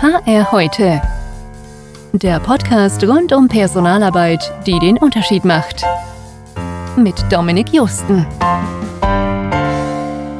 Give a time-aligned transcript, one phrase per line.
[0.00, 1.02] HR heute.
[2.12, 5.84] Der Podcast rund um Personalarbeit, die den Unterschied macht.
[6.96, 8.24] Mit Dominik Justen.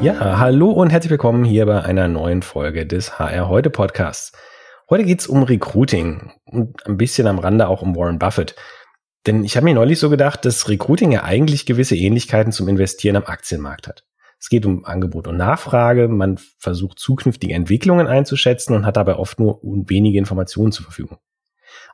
[0.01, 4.31] Ja, hallo und herzlich willkommen hier bei einer neuen Folge des HR heute Podcasts.
[4.89, 8.55] Heute geht's um Recruiting und ein bisschen am Rande auch um Warren Buffett.
[9.27, 13.17] Denn ich habe mir neulich so gedacht, dass Recruiting ja eigentlich gewisse Ähnlichkeiten zum Investieren
[13.17, 14.05] am Aktienmarkt hat.
[14.39, 16.07] Es geht um Angebot und Nachfrage.
[16.07, 21.17] Man versucht zukünftige Entwicklungen einzuschätzen und hat dabei oft nur wenige Informationen zur Verfügung.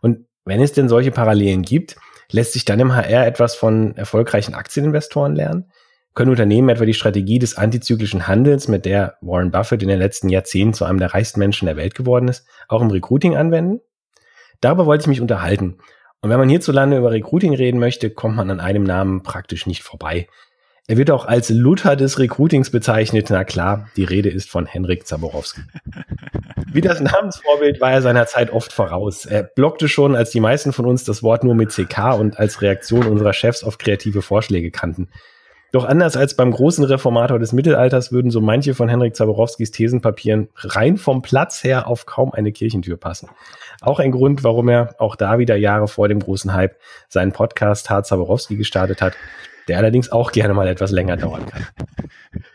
[0.02, 1.96] Und wenn es denn solche Parallelen gibt,
[2.32, 5.72] lässt sich dann im HR etwas von erfolgreichen Aktieninvestoren lernen?
[6.14, 10.30] Können Unternehmen etwa die Strategie des antizyklischen Handels, mit der Warren Buffett in den letzten
[10.30, 13.82] Jahrzehnten zu einem der reichsten Menschen der Welt geworden ist, auch im Recruiting anwenden?
[14.62, 15.80] Darüber wollte ich mich unterhalten.
[16.22, 19.84] Und wenn man hierzulande über Recruiting reden möchte, kommt man an einem Namen praktisch nicht
[19.84, 20.28] vorbei.
[20.88, 23.32] Er wird auch als Luther des Recruitings bezeichnet.
[23.32, 25.62] Na klar, die Rede ist von Henrik Zaborowski.
[26.72, 29.26] Wie das Namensvorbild war er seiner Zeit oft voraus.
[29.26, 32.62] Er blockte schon, als die meisten von uns das Wort nur mit CK und als
[32.62, 35.10] Reaktion unserer Chefs auf kreative Vorschläge kannten.
[35.72, 40.50] Doch anders als beim großen Reformator des Mittelalters würden so manche von Henrik Zaborowskis Thesenpapieren
[40.56, 43.30] rein vom Platz her auf kaum eine Kirchentür passen.
[43.82, 46.78] Auch ein Grund, warum er auch da wieder Jahre vor dem großen Hype
[47.10, 49.16] seinen Podcast Hart Zaborowski gestartet hat
[49.68, 51.66] der allerdings auch gerne mal etwas länger dauern kann.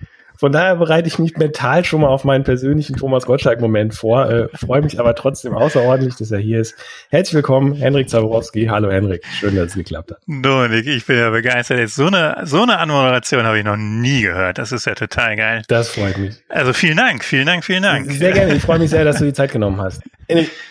[0.40, 4.48] Von daher bereite ich mich mental schon mal auf meinen persönlichen Thomas Gottschalk-Moment vor, äh,
[4.56, 6.74] freue mich aber trotzdem außerordentlich, dass er hier ist.
[7.10, 8.64] Herzlich willkommen, Henrik Zaborowski.
[8.64, 10.20] Hallo Henrik, schön, dass es geklappt hat.
[10.26, 11.86] Dominik, ich bin ja begeistert.
[11.90, 14.56] So eine, so eine Anmoderation habe ich noch nie gehört.
[14.56, 15.62] Das ist ja total geil.
[15.68, 16.36] Das freut mich.
[16.48, 18.10] Also vielen Dank, vielen Dank, vielen Dank.
[18.10, 20.00] Sehr gerne, ich freue mich sehr, dass du die Zeit genommen hast.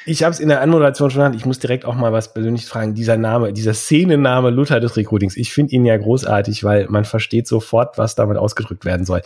[0.06, 2.70] Ich habe es in der Anmoderation schon genannt, ich muss direkt auch mal was Persönliches
[2.70, 2.96] fragen.
[2.96, 7.46] Dieser Name, dieser Szenenname Luther des Recruitings, ich finde ihn ja großartig, weil man versteht
[7.46, 9.22] sofort, was damit ausgedrückt werden soll.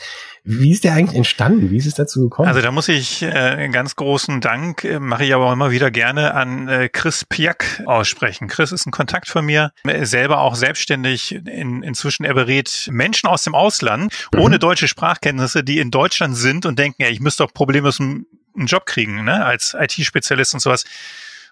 [0.45, 1.71] Wie ist der eigentlich entstanden?
[1.71, 2.49] Wie ist es dazu gekommen?
[2.49, 5.89] Also da muss ich äh, ganz großen Dank, äh, mache ich aber auch immer wieder
[5.89, 8.49] gerne an äh, Chris Piak aussprechen.
[8.49, 11.33] Chris ist ein Kontakt von mir, äh, selber auch selbstständig.
[11.33, 14.39] In, inzwischen er berät Menschen aus dem Ausland mhm.
[14.41, 18.25] ohne deutsche Sprachkenntnisse, die in Deutschland sind und denken, ja, ich müsste doch problemlos einen,
[18.53, 20.83] einen Job kriegen, ne, als IT-Spezialist und sowas.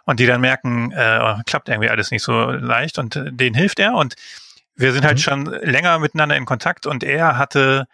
[0.03, 3.79] Und die dann merken, äh, klappt irgendwie alles nicht so leicht und äh, denen hilft
[3.79, 4.15] er und
[4.75, 5.21] wir sind halt mhm.
[5.21, 7.87] schon länger miteinander in Kontakt und er hatte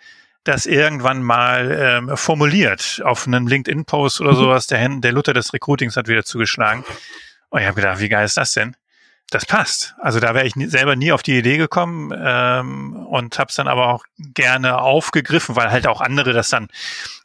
[0.47, 4.37] das irgendwann mal ähm, formuliert auf einem LinkedIn-Post oder mhm.
[4.37, 4.67] sowas.
[4.67, 6.83] Der, der Luther des Recruitings hat wieder zugeschlagen.
[7.49, 8.75] Und ich habe gedacht, wie geil ist das denn?
[9.29, 9.93] Das passt.
[9.99, 13.55] Also da wäre ich nie, selber nie auf die Idee gekommen ähm, und habe es
[13.55, 16.69] dann aber auch gerne aufgegriffen, weil halt auch andere das dann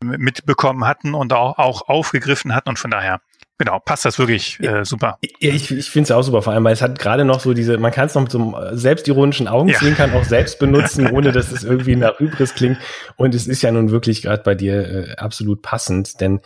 [0.00, 3.20] mitbekommen hatten und auch, auch aufgegriffen hatten und von daher
[3.62, 5.18] Genau, passt das wirklich äh, super.
[5.38, 7.78] Ich, ich finde es auch super, vor allem, weil es hat gerade noch so diese,
[7.78, 10.18] man kann es noch mit so einem äh, selbstironischen Augenzwinkern ja.
[10.18, 12.78] auch selbst benutzen, ohne dass es irgendwie nach Hybris klingt.
[13.14, 16.40] Und es ist ja nun wirklich gerade bei dir äh, absolut passend, denn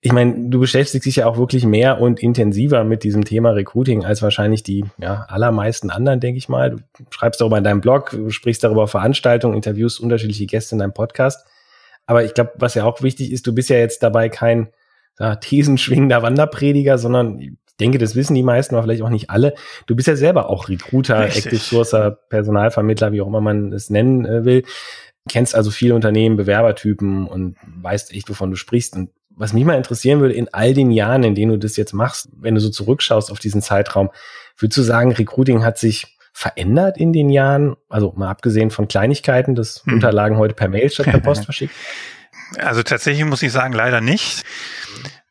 [0.00, 4.04] ich meine, du beschäftigst dich ja auch wirklich mehr und intensiver mit diesem Thema Recruiting
[4.04, 6.70] als wahrscheinlich die ja, allermeisten anderen, denke ich mal.
[6.70, 10.80] Du schreibst darüber in deinem Blog, du sprichst darüber auf Veranstaltungen, interviewst unterschiedliche Gäste in
[10.80, 11.46] deinem Podcast.
[12.06, 14.68] Aber ich glaube, was ja auch wichtig ist, du bist ja jetzt dabei kein
[15.18, 19.54] ja, thesenschwingender Wanderprediger, sondern ich denke, das wissen die meisten, aber vielleicht auch nicht alle.
[19.86, 21.46] Du bist ja selber auch Recruiter, Richtig.
[21.46, 24.64] Active Sourcer, Personalvermittler, wie auch immer man es nennen äh, will.
[25.28, 28.94] Kennst also viele Unternehmen, Bewerbertypen und weißt echt, wovon du sprichst.
[28.94, 31.92] Und was mich mal interessieren würde, in all den Jahren, in denen du das jetzt
[31.92, 34.10] machst, wenn du so zurückschaust auf diesen Zeitraum,
[34.56, 37.76] würdest du sagen, Recruiting hat sich verändert in den Jahren?
[37.88, 39.94] Also mal abgesehen von Kleinigkeiten, dass hm.
[39.94, 41.74] Unterlagen heute per Mail statt per Post verschickt?
[42.58, 44.44] Also tatsächlich muss ich sagen, leider nicht.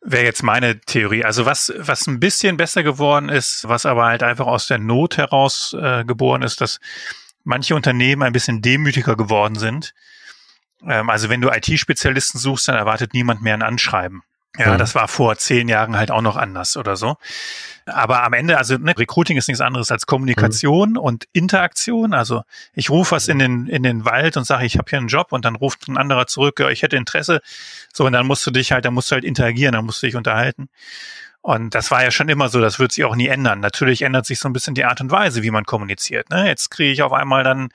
[0.02, 1.24] Wäre jetzt meine Theorie.
[1.24, 5.18] Also was, was ein bisschen besser geworden ist, was aber halt einfach aus der Not
[5.18, 6.80] heraus äh, geboren ist, dass
[7.44, 9.94] manche Unternehmen ein bisschen demütiger geworden sind.
[10.88, 14.22] Ähm, also wenn du IT-Spezialisten suchst, dann erwartet niemand mehr ein Anschreiben.
[14.58, 14.78] Ja, mhm.
[14.78, 17.18] das war vor zehn Jahren halt auch noch anders oder so.
[17.86, 20.98] Aber am Ende, also ne, Recruiting ist nichts anderes als Kommunikation mhm.
[20.98, 22.14] und Interaktion.
[22.14, 22.44] Also
[22.74, 25.32] ich rufe was in den, in den Wald und sage, ich habe hier einen Job
[25.32, 27.42] und dann ruft ein anderer zurück, ja, ich hätte Interesse.
[27.94, 30.08] So, und dann musst du dich halt, dann musst du halt interagieren, dann musst du
[30.08, 30.70] dich unterhalten.
[31.42, 33.60] Und das war ja schon immer so, das wird sich auch nie ändern.
[33.60, 36.32] Natürlich ändert sich so ein bisschen die Art und Weise, wie man kommuniziert.
[36.32, 36.48] Ne?
[36.48, 37.70] Jetzt kriege ich auf einmal dann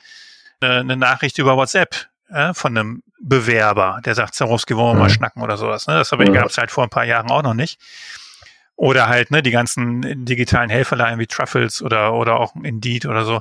[0.60, 5.08] äh, eine Nachricht über WhatsApp äh, von einem Bewerber, der sagt, Zarowski, wollen wir mal
[5.08, 5.14] mhm.
[5.14, 5.86] schnacken oder sowas.
[5.86, 5.94] Ne?
[5.94, 6.32] Das mhm.
[6.32, 7.78] gab es halt vor ein paar Jahren auch noch nicht.
[8.76, 13.40] Oder halt, ne, die ganzen digitalen Helferlein wie Truffles oder, oder auch Indeed oder so.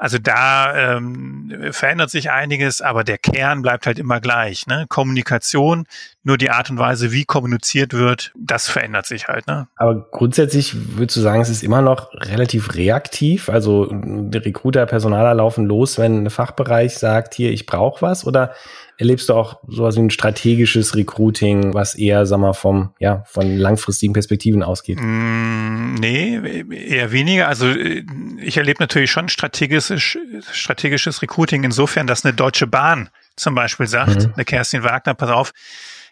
[0.00, 4.66] Also da ähm, verändert sich einiges, aber der Kern bleibt halt immer gleich.
[4.66, 4.86] Ne?
[4.88, 5.84] Kommunikation,
[6.22, 9.46] nur die Art und Weise, wie kommuniziert wird, das verändert sich halt.
[9.46, 9.68] Ne?
[9.76, 13.50] Aber grundsätzlich würdest du sagen, es ist immer noch relativ reaktiv.
[13.50, 13.92] Also
[14.32, 18.54] Recruiter, Personaler laufen los, wenn ein Fachbereich sagt, hier, ich brauche was, oder
[19.00, 23.56] erlebst du auch sowas wie ein strategisches Recruiting, was eher, sag mal, vom, ja, von
[23.56, 24.98] langfristigen Perspektiven ausgeht?
[25.00, 27.48] Mm, nee, eher weniger.
[27.48, 28.04] Also äh,
[28.42, 30.18] ich erlebe natürlich schon strategisches,
[30.52, 34.32] strategisches Recruiting insofern, dass eine Deutsche Bahn zum Beispiel sagt, mhm.
[34.34, 35.52] eine Kerstin Wagner, pass auf,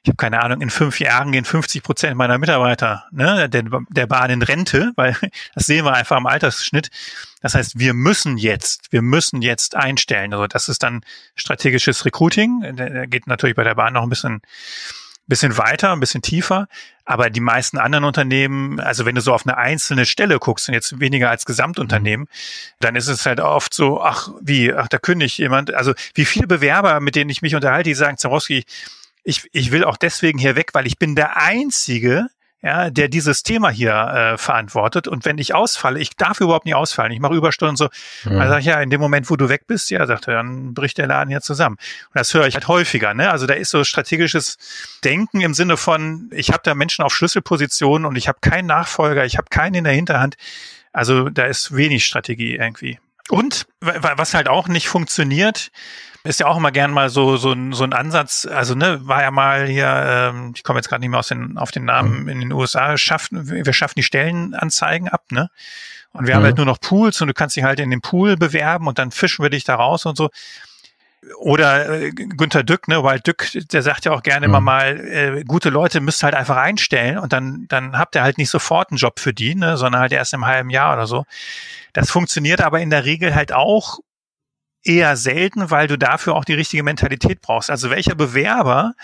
[0.09, 4.07] ich habe keine Ahnung, in fünf Jahren gehen 50 Prozent meiner Mitarbeiter ne, der, der
[4.07, 5.15] Bahn in Rente, weil
[5.55, 6.91] das sehen wir einfach am Altersschnitt.
[7.43, 10.33] Das heißt, wir müssen jetzt, wir müssen jetzt einstellen.
[10.33, 11.03] Also das ist dann
[11.35, 12.75] strategisches Recruiting.
[12.77, 14.41] Der geht natürlich bei der Bahn noch ein bisschen
[15.27, 16.69] bisschen weiter, ein bisschen tiefer.
[17.05, 20.75] Aber die meisten anderen Unternehmen, also wenn du so auf eine einzelne Stelle guckst und
[20.75, 22.29] jetzt weniger als Gesamtunternehmen,
[22.81, 25.73] dann ist es halt oft so, ach, wie, ach, da kündigt jemand.
[25.75, 28.65] Also wie viele Bewerber, mit denen ich mich unterhalte, die sagen, Zarowski,
[29.29, 32.29] ich, ich will auch deswegen hier weg, weil ich bin der Einzige,
[32.63, 35.07] ja, der dieses Thema hier äh, verantwortet.
[35.07, 37.89] Und wenn ich ausfalle, ich darf überhaupt nicht ausfallen, ich mache Überstunden so,
[38.25, 38.39] mhm.
[38.39, 40.73] dann sage ich, ja, in dem Moment, wo du weg bist, ja, sagt er, dann
[40.73, 41.77] bricht der Laden hier zusammen.
[42.07, 43.13] Und das höre ich halt häufiger.
[43.13, 43.31] Ne?
[43.31, 44.57] Also da ist so strategisches
[45.05, 49.27] Denken im Sinne von, ich habe da Menschen auf Schlüsselpositionen und ich habe keinen Nachfolger,
[49.27, 50.37] ich habe keinen in der Hinterhand.
[50.95, 52.99] Also da ist wenig Strategie irgendwie.
[53.29, 55.71] Und was halt auch nicht funktioniert,
[56.25, 58.47] ist ja auch immer gern mal so so ein, so ein Ansatz.
[58.47, 61.59] Also ne, war ja mal hier, ähm, ich komme jetzt gerade nicht mehr aus den,
[61.59, 62.29] auf den Namen mhm.
[62.29, 62.97] in den USA.
[62.97, 65.51] Schaffen wir schaffen die Stellenanzeigen ab, ne?
[66.13, 66.39] Und wir mhm.
[66.39, 68.99] haben halt nur noch Pools und du kannst dich halt in den Pool bewerben und
[68.99, 70.31] dann fischen wir dich da raus und so.
[71.39, 74.55] Oder äh, Günther Dück, ne, weil Dück, der sagt ja auch gerne mhm.
[74.55, 78.39] immer mal, äh, gute Leute müsst halt einfach einstellen und dann, dann habt ihr halt
[78.39, 81.25] nicht sofort einen Job für die, ne, sondern halt erst im halben Jahr oder so.
[81.93, 83.99] Das funktioniert aber in der Regel halt auch
[84.89, 87.71] eher selten, weil du dafür auch die richtige Mentalität brauchst.
[87.71, 88.95] Also welcher Bewerber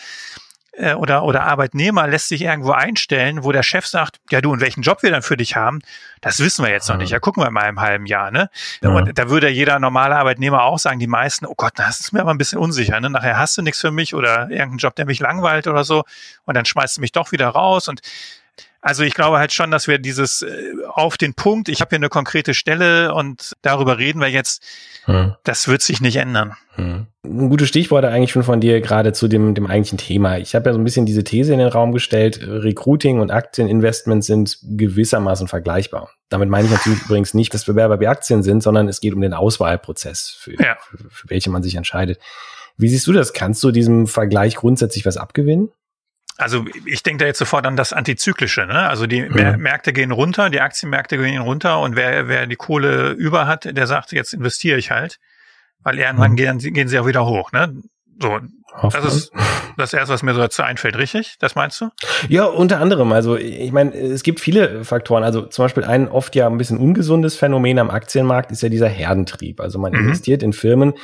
[0.76, 4.60] äh, oder, oder Arbeitnehmer lässt sich irgendwo einstellen, wo der Chef sagt, ja du, und
[4.60, 5.80] welchen Job wir dann für dich haben,
[6.20, 7.10] das wissen wir jetzt noch nicht.
[7.10, 8.30] Ja, gucken wir mal im halben Jahr.
[8.30, 8.50] Ne?
[8.82, 8.90] Ja.
[8.90, 12.20] Und da würde jeder normale Arbeitnehmer auch sagen, die meisten, oh Gott, das ist mir
[12.20, 12.98] aber ein bisschen unsicher.
[13.00, 13.10] Ne?
[13.10, 16.04] Nachher hast du nichts für mich oder irgendeinen Job, der mich langweilt oder so.
[16.44, 17.88] Und dann schmeißt du mich doch wieder raus.
[17.88, 18.00] Und
[18.84, 21.96] also ich glaube halt schon, dass wir dieses äh, auf den Punkt, ich habe hier
[21.96, 24.62] eine konkrete Stelle und darüber reden wir jetzt,
[25.06, 25.34] hm.
[25.42, 26.52] das wird sich nicht ändern.
[26.74, 27.06] Hm.
[27.24, 30.36] Ein gutes Stichwort eigentlich schon von dir gerade zu dem, dem eigentlichen Thema.
[30.36, 34.26] Ich habe ja so ein bisschen diese These in den Raum gestellt, Recruiting und Aktieninvestments
[34.26, 36.10] sind gewissermaßen vergleichbar.
[36.28, 39.22] Damit meine ich natürlich übrigens nicht, dass Bewerber wie Aktien sind, sondern es geht um
[39.22, 40.76] den Auswahlprozess, für, ja.
[40.82, 42.20] für, für welche man sich entscheidet.
[42.76, 43.32] Wie siehst du das?
[43.32, 45.70] Kannst du diesem Vergleich grundsätzlich was abgewinnen?
[46.36, 48.66] Also ich denke da jetzt sofort an das Antizyklische.
[48.66, 48.88] Ne?
[48.88, 49.56] Also die ja.
[49.56, 53.86] Märkte gehen runter, die Aktienmärkte gehen runter und wer, wer die Kohle über hat, der
[53.86, 55.20] sagt, jetzt investiere ich halt,
[55.80, 56.36] weil irgendwann mhm.
[56.36, 57.52] gehen, gehen sie auch wieder hoch.
[57.52, 57.76] Ne?
[58.20, 58.40] So,
[58.82, 59.32] das ist
[59.76, 61.36] das erste, was mir so dazu einfällt, richtig?
[61.38, 61.90] Das meinst du?
[62.28, 63.12] Ja, unter anderem.
[63.12, 65.22] Also ich meine, es gibt viele Faktoren.
[65.22, 68.88] Also zum Beispiel ein oft ja ein bisschen ungesundes Phänomen am Aktienmarkt ist ja dieser
[68.88, 69.60] Herdentrieb.
[69.60, 70.00] Also man mhm.
[70.00, 70.94] investiert in Firmen,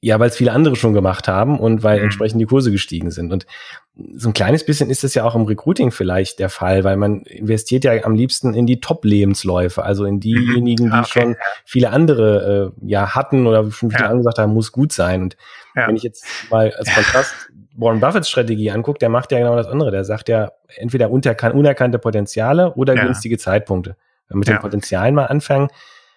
[0.00, 2.04] ja, weil es viele andere schon gemacht haben und weil mhm.
[2.04, 3.32] entsprechend die Kurse gestiegen sind.
[3.32, 3.46] Und
[4.14, 7.22] so ein kleines bisschen ist es ja auch im Recruiting vielleicht der Fall, weil man
[7.22, 10.90] investiert ja am liebsten in die Top-Lebensläufe, also in diejenigen, mhm.
[10.92, 11.20] die okay.
[11.22, 14.06] schon viele andere äh, ja hatten oder schon viele ja.
[14.06, 15.22] andere gesagt haben, muss gut sein.
[15.22, 15.36] Und
[15.74, 15.88] ja.
[15.88, 17.34] wenn ich jetzt mal als Kontrast
[17.76, 19.90] Warren Buffetts Strategie angucke, der macht ja genau das andere.
[19.90, 23.04] Der sagt ja entweder unerkannte Potenziale oder ja.
[23.04, 23.96] günstige Zeitpunkte.
[24.28, 25.68] Wenn wir mit den Potenzialen mal anfangen,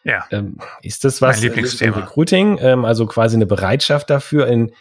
[0.03, 0.25] ja.
[0.31, 1.97] Ähm, ist das was mein Lieblingsthema.
[1.97, 4.71] im Recruiting, ähm, also quasi eine Bereitschaft dafür, in,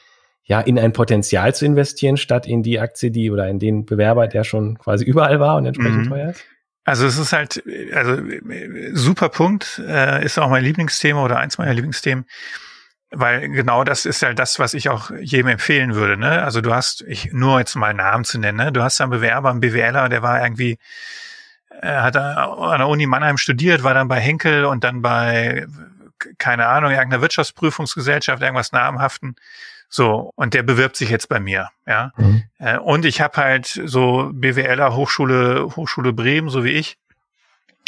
[0.44, 4.26] ja, in ein Potenzial zu investieren, statt in die Aktie, die oder in den Bewerber,
[4.26, 6.08] der schon quasi überall war und entsprechend mhm.
[6.08, 6.44] teuer ist?
[6.84, 7.62] Also es ist halt,
[7.92, 8.16] also
[8.92, 12.24] super Punkt, äh, ist auch mein Lieblingsthema oder eins meiner Lieblingsthemen,
[13.10, 16.16] weil genau das ist halt das, was ich auch jedem empfehlen würde.
[16.16, 16.42] Ne?
[16.42, 18.72] Also du hast, ich nur jetzt mal Namen zu nennen, ne?
[18.72, 20.78] du hast einen Bewerber, einen BWLer, der war irgendwie
[21.82, 25.66] er hat an der Uni Mannheim studiert, war dann bei Henkel und dann bei,
[26.38, 29.36] keine Ahnung, irgendeiner Wirtschaftsprüfungsgesellschaft, irgendwas namhaften.
[29.88, 32.12] So, und der bewirbt sich jetzt bei mir, ja.
[32.16, 32.44] Mhm.
[32.58, 36.96] Äh, und ich habe halt so BWLer Hochschule, Hochschule Bremen, so wie ich,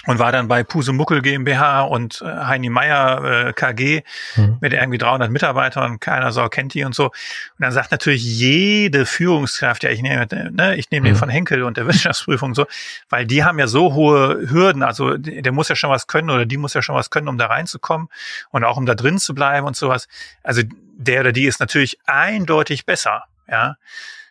[0.07, 4.03] und war dann bei Pusemuckel GmbH und äh, Heini Meier äh, KG
[4.37, 4.59] mhm.
[4.61, 7.07] mit irgendwie 300 Mitarbeitern und keiner Sau kennt die und so.
[7.07, 7.13] Und
[7.59, 11.13] dann sagt natürlich jede Führungskraft, ja, ich nehme, ne, ich nehme mhm.
[11.13, 12.67] den von Henkel und der Wirtschaftsprüfung so,
[13.09, 16.47] weil die haben ja so hohe Hürden, also der muss ja schon was können oder
[16.47, 18.09] die muss ja schon was können, um da reinzukommen
[18.51, 20.09] und auch um da drin zu bleiben und sowas.
[20.43, 20.63] Also
[20.97, 23.77] der oder die ist natürlich eindeutig besser, ja.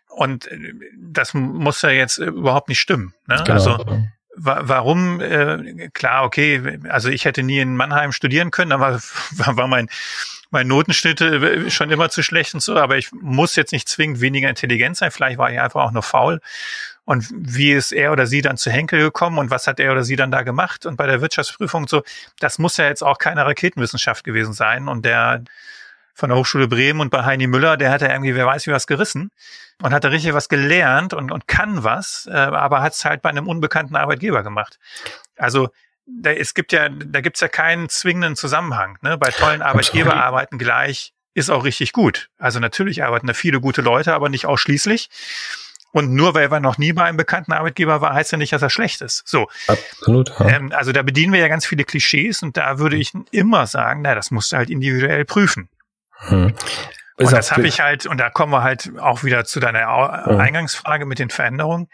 [0.10, 3.14] Und äh, das muss ja jetzt überhaupt nicht stimmen.
[3.28, 3.42] Ne?
[3.46, 3.54] Genau.
[3.54, 3.86] Also
[4.44, 9.00] warum, äh, klar, okay, also ich hätte nie in Mannheim studieren können, aber
[9.32, 9.90] war, mein,
[10.50, 14.22] mein Notenschnitt äh, schon immer zu schlecht und so, aber ich muss jetzt nicht zwingend
[14.22, 16.42] weniger intelligent sein, vielleicht war ich einfach auch nur faul.
[17.04, 20.04] Und wie ist er oder sie dann zu Henkel gekommen und was hat er oder
[20.04, 20.86] sie dann da gemacht?
[20.86, 22.04] Und bei der Wirtschaftsprüfung und so,
[22.40, 24.88] das muss ja jetzt auch keine Raketenwissenschaft gewesen sein.
[24.88, 25.44] Und der
[26.22, 28.72] von der Hochschule Bremen und bei Heini Müller, der hat ja irgendwie, wer weiß wie
[28.72, 29.32] was gerissen
[29.82, 33.24] und hat da richtig was gelernt und, und kann was, äh, aber hat es halt
[33.24, 34.78] bei einem unbekannten Arbeitgeber gemacht.
[35.36, 35.70] Also
[36.06, 39.00] da, es gibt ja, da gibt's ja keinen zwingenden Zusammenhang.
[39.02, 39.18] Ne?
[39.18, 42.30] Bei tollen Arbeitgeber arbeiten gleich ist auch richtig gut.
[42.38, 45.10] Also natürlich arbeiten da viele gute Leute, aber nicht ausschließlich.
[45.92, 48.62] Und nur weil er noch nie bei einem bekannten Arbeitgeber war, heißt ja nicht, dass
[48.62, 49.24] er schlecht ist.
[49.26, 49.48] So.
[49.68, 50.32] Absolut.
[50.40, 50.50] Ja.
[50.50, 54.02] Ähm, also da bedienen wir ja ganz viele Klischees und da würde ich immer sagen,
[54.04, 55.68] na, das musst du halt individuell prüfen.
[56.22, 56.54] Hm.
[57.18, 59.88] Und das habe ich halt, und da kommen wir halt auch wieder zu deiner
[60.28, 61.88] Eingangsfrage mit den Veränderungen.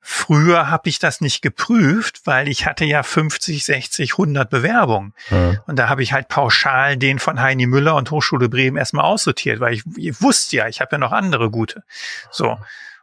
[0.00, 5.12] Früher habe ich das nicht geprüft, weil ich hatte ja 50, 60, 100 Bewerbungen.
[5.28, 5.58] Mhm.
[5.66, 9.60] Und da habe ich halt pauschal den von Heini Müller und Hochschule Bremen erstmal aussortiert,
[9.60, 11.82] weil ich, ich wusste ja, ich habe ja noch andere gute.
[12.30, 12.58] So.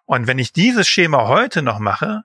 [0.05, 2.23] Und wenn ich dieses Schema heute noch mache,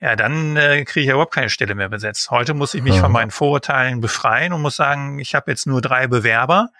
[0.00, 2.30] ja, dann äh, kriege ich ja überhaupt keine Stelle mehr besetzt.
[2.30, 3.00] Heute muss ich mich mhm.
[3.00, 6.70] von meinen Vorurteilen befreien und muss sagen, ich habe jetzt nur drei Bewerber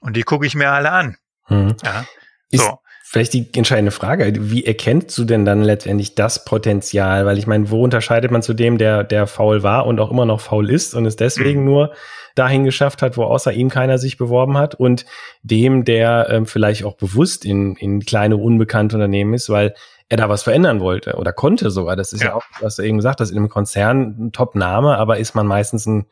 [0.00, 1.16] und die gucke ich mir alle an.
[1.48, 1.76] Mhm.
[1.84, 2.04] Ja.
[2.52, 2.78] So.
[3.08, 7.24] Vielleicht die entscheidende Frage, wie erkennst du denn dann letztendlich das Potenzial?
[7.24, 10.26] Weil ich meine, wo unterscheidet man zu dem, der, der faul war und auch immer
[10.26, 11.66] noch faul ist und es deswegen mhm.
[11.66, 11.94] nur
[12.34, 15.06] dahin geschafft hat, wo außer ihm keiner sich beworben hat und
[15.42, 19.74] dem, der ähm, vielleicht auch bewusst in, in kleine, unbekannte Unternehmen ist, weil
[20.08, 21.94] er da was verändern wollte oder konnte sogar.
[21.94, 24.98] Das ist ja, ja auch, was du eben gesagt hast, in einem Konzern ein Top-Name,
[24.98, 26.06] aber ist man meistens ein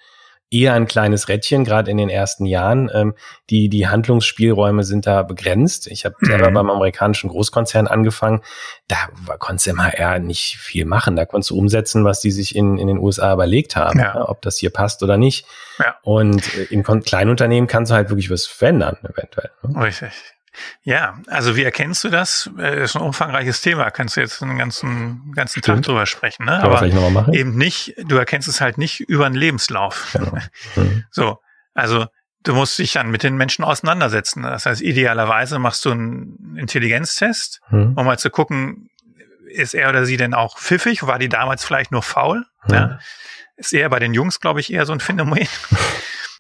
[0.55, 2.91] eher ein kleines Rädchen, gerade in den ersten Jahren.
[2.95, 3.15] Ähm,
[3.51, 5.89] die, die Handlungsspielräume sind da begrenzt.
[5.89, 6.27] Ich habe mhm.
[6.27, 8.41] selber beim amerikanischen Großkonzern angefangen.
[8.87, 9.09] Da
[9.39, 11.17] konntest du im HR nicht viel machen.
[11.17, 14.15] Da konntest du umsetzen, was die sich in, in den USA überlegt haben, ja.
[14.15, 15.47] Ja, ob das hier passt oder nicht.
[15.79, 15.97] Ja.
[16.03, 19.51] Und äh, im Kleinunternehmen kannst du halt wirklich was verändern, eventuell.
[19.63, 19.85] Ne?
[19.85, 20.34] Richtig.
[20.83, 22.51] Ja, also wie erkennst du das?
[22.57, 23.91] Das äh, ist ein umfangreiches Thema.
[23.91, 26.63] Kannst du jetzt einen ganzen, ganzen Tag drüber sprechen, ne?
[26.63, 26.83] Aber
[27.33, 30.11] eben nicht, du erkennst es halt nicht über einen Lebenslauf.
[30.13, 30.39] Genau.
[30.77, 31.05] Mhm.
[31.11, 31.39] So.
[31.75, 32.07] Also,
[32.43, 34.43] du musst dich dann mit den Menschen auseinandersetzen.
[34.43, 37.95] Das heißt, idealerweise machst du einen Intelligenztest, mhm.
[37.97, 38.91] um mal zu gucken,
[39.47, 41.07] ist er oder sie denn auch pfiffig?
[41.07, 42.45] War die damals vielleicht nur faul?
[42.67, 42.75] Mhm.
[42.75, 42.99] Ja?
[43.57, 45.49] Ist eher bei den Jungs, glaube ich, eher so ein Phänomen.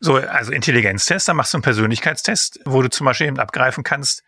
[0.05, 4.23] So, also Intelligenztest, dann machst du einen Persönlichkeitstest, wo du zum Beispiel eben abgreifen kannst,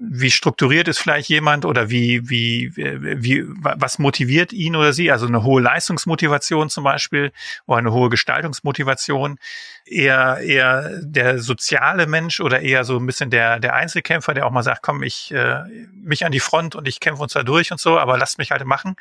[0.00, 5.10] wie strukturiert ist vielleicht jemand oder wie, wie, wie, was motiviert ihn oder sie?
[5.10, 7.32] Also eine hohe Leistungsmotivation zum Beispiel
[7.66, 9.38] oder eine hohe Gestaltungsmotivation.
[9.84, 14.52] Eher, eher der soziale Mensch oder eher so ein bisschen der, der Einzelkämpfer, der auch
[14.52, 15.64] mal sagt, komm, ich, äh,
[16.00, 18.52] mich an die Front und ich kämpfe uns da durch und so, aber lasst mich
[18.52, 18.94] halt machen.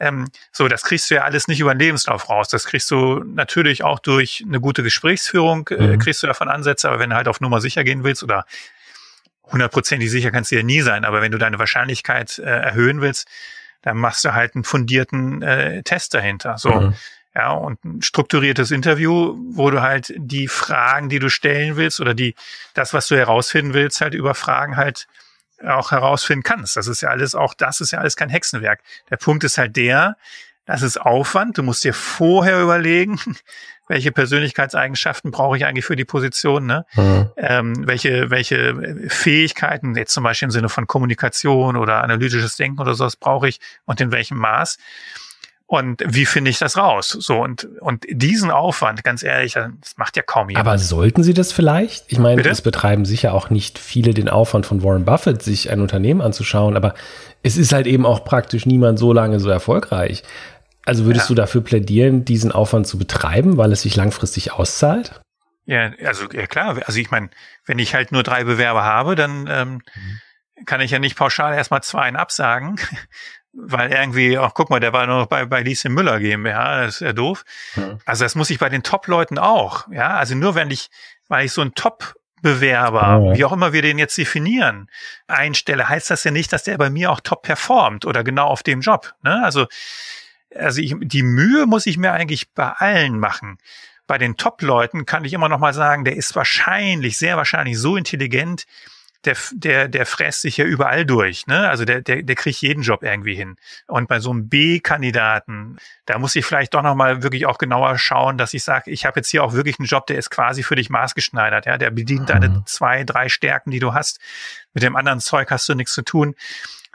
[0.00, 2.48] Ähm, so, das kriegst du ja alles nicht über den Lebenslauf raus.
[2.48, 5.98] Das kriegst du natürlich auch durch eine gute Gesprächsführung, äh, mhm.
[5.98, 8.44] kriegst du davon Ansätze, aber wenn du halt auf Nummer sicher gehen willst oder
[9.50, 13.28] hundertprozentig sicher kannst du ja nie sein, aber wenn du deine Wahrscheinlichkeit äh, erhöhen willst,
[13.82, 16.58] dann machst du halt einen fundierten äh, Test dahinter.
[16.58, 16.70] So.
[16.70, 16.94] Mhm.
[17.34, 22.14] Ja, und ein strukturiertes Interview, wo du halt die Fragen, die du stellen willst oder
[22.14, 22.34] die,
[22.74, 25.06] das, was du herausfinden willst, halt über Fragen halt
[25.66, 26.76] auch herausfinden kannst.
[26.76, 28.80] Das ist ja alles, auch das ist ja alles kein Hexenwerk.
[29.10, 30.16] Der Punkt ist halt der,
[30.66, 31.56] das ist Aufwand.
[31.56, 33.18] Du musst dir vorher überlegen,
[33.88, 36.84] welche Persönlichkeitseigenschaften brauche ich eigentlich für die Position, ne?
[36.94, 37.30] Mhm.
[37.36, 42.94] Ähm, welche, welche Fähigkeiten, jetzt zum Beispiel im Sinne von Kommunikation oder analytisches Denken oder
[42.94, 44.76] sowas brauche ich und in welchem Maß.
[45.70, 47.08] Und wie finde ich das raus?
[47.08, 50.66] So, und, und diesen Aufwand, ganz ehrlich, das macht ja kaum jemand.
[50.66, 52.06] Aber sollten Sie das vielleicht?
[52.08, 52.48] Ich meine, Bitte?
[52.48, 56.74] es betreiben sicher auch nicht viele den Aufwand von Warren Buffett, sich ein Unternehmen anzuschauen,
[56.74, 56.94] aber
[57.42, 60.22] es ist halt eben auch praktisch niemand so lange so erfolgreich.
[60.86, 61.34] Also würdest ja.
[61.34, 65.20] du dafür plädieren, diesen Aufwand zu betreiben, weil es sich langfristig auszahlt?
[65.66, 66.78] Ja, also ja klar.
[66.86, 67.28] Also ich meine,
[67.66, 70.64] wenn ich halt nur drei Bewerber habe, dann ähm, mhm.
[70.64, 72.80] kann ich ja nicht pauschal erstmal zwei absagen,
[73.60, 77.00] weil irgendwie, ach guck mal, der war noch bei, bei Lise Müller GmbH, das ist
[77.00, 77.44] ja doof.
[77.74, 77.98] Mhm.
[78.04, 80.16] Also das muss ich bei den Top-Leuten auch, ja.
[80.16, 80.90] Also nur wenn ich,
[81.28, 83.34] weil ich so ein Top Bewerber, oh.
[83.34, 84.88] wie auch immer wir den jetzt definieren,
[85.26, 88.62] einstelle, heißt das ja nicht, dass der bei mir auch top performt oder genau auf
[88.62, 89.12] dem Job.
[89.22, 89.42] Ne?
[89.42, 89.66] Also,
[90.54, 93.58] also ich, die Mühe muss ich mir eigentlich bei allen machen.
[94.06, 97.96] Bei den Top-Leuten kann ich immer noch mal sagen, der ist wahrscheinlich, sehr wahrscheinlich so
[97.96, 98.66] intelligent,
[99.24, 101.46] der, der, der fräst sich ja überall durch.
[101.46, 101.68] Ne?
[101.68, 103.56] Also der, der, der kriegt jeden Job irgendwie hin.
[103.86, 108.38] Und bei so einem B-Kandidaten, da muss ich vielleicht doch nochmal wirklich auch genauer schauen,
[108.38, 110.76] dass ich sage, ich habe jetzt hier auch wirklich einen Job, der ist quasi für
[110.76, 111.66] dich maßgeschneidert.
[111.66, 111.78] Ja?
[111.78, 112.26] Der bedient mhm.
[112.26, 114.20] deine zwei, drei Stärken, die du hast.
[114.72, 116.34] Mit dem anderen Zeug hast du nichts zu tun.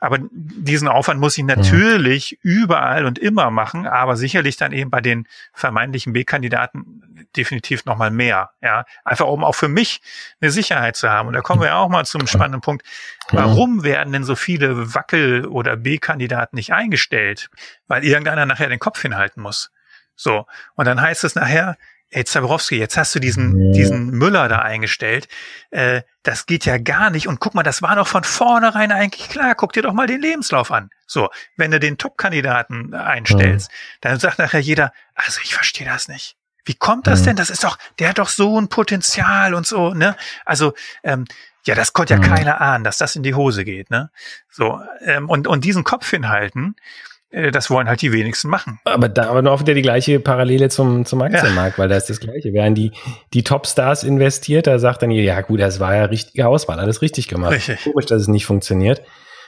[0.04, 5.00] Aber diesen Aufwand muss ich natürlich überall und immer machen, aber sicherlich dann eben bei
[5.00, 8.50] den vermeintlichen B-Kandidaten definitiv nochmal mehr.
[8.62, 10.02] Ja, einfach um auch für mich
[10.42, 11.30] eine Sicherheit zu haben.
[11.30, 12.86] Und da kommen wir auch mal zum spannenden Punkt.
[13.32, 17.50] Warum werden denn so viele Wackel- oder B-Kandidaten nicht eingestellt?
[17.88, 19.72] Weil irgendeiner nachher den Kopf hinhalten muss.
[20.18, 20.46] So.
[20.76, 21.78] Und dann heißt es nachher,
[22.13, 23.72] ey Zaborowski, jetzt hast du diesen, ja.
[23.74, 25.27] diesen Müller da eingestellt,
[25.72, 29.29] äh, das geht ja gar nicht und guck mal, das war doch von vornherein eigentlich
[29.29, 30.89] klar, guck dir doch mal den Lebenslauf an.
[31.08, 33.77] So, wenn du den Top-Kandidaten einstellst, ja.
[34.01, 36.38] dann sagt nachher jeder, also ich verstehe das nicht.
[36.65, 37.36] Wie kommt das denn?
[37.36, 40.15] Das ist doch, der hat doch so ein Potenzial und so, ne?
[40.46, 41.25] Also, ähm,
[41.65, 44.12] ja, das konnte ja keiner ahnen, dass das in die Hose geht, ne?
[44.50, 46.79] So, ähm, und, und diesen Kopf hinhalten, äh,
[47.52, 48.80] das wollen halt die wenigsten machen.
[48.86, 51.82] Aber da aber noch wieder die gleiche Parallele zum, zum Aktienmarkt, ja.
[51.82, 52.54] weil da ist das Gleiche.
[52.54, 52.92] Während die,
[53.34, 57.02] die Topstars investiert, da sagt dann ihr, ja gut, das war ja richtige Auswahl, alles
[57.02, 57.54] richtig gemacht.
[57.54, 57.84] Richtig.
[57.84, 59.02] Komisch, dass es nicht funktioniert.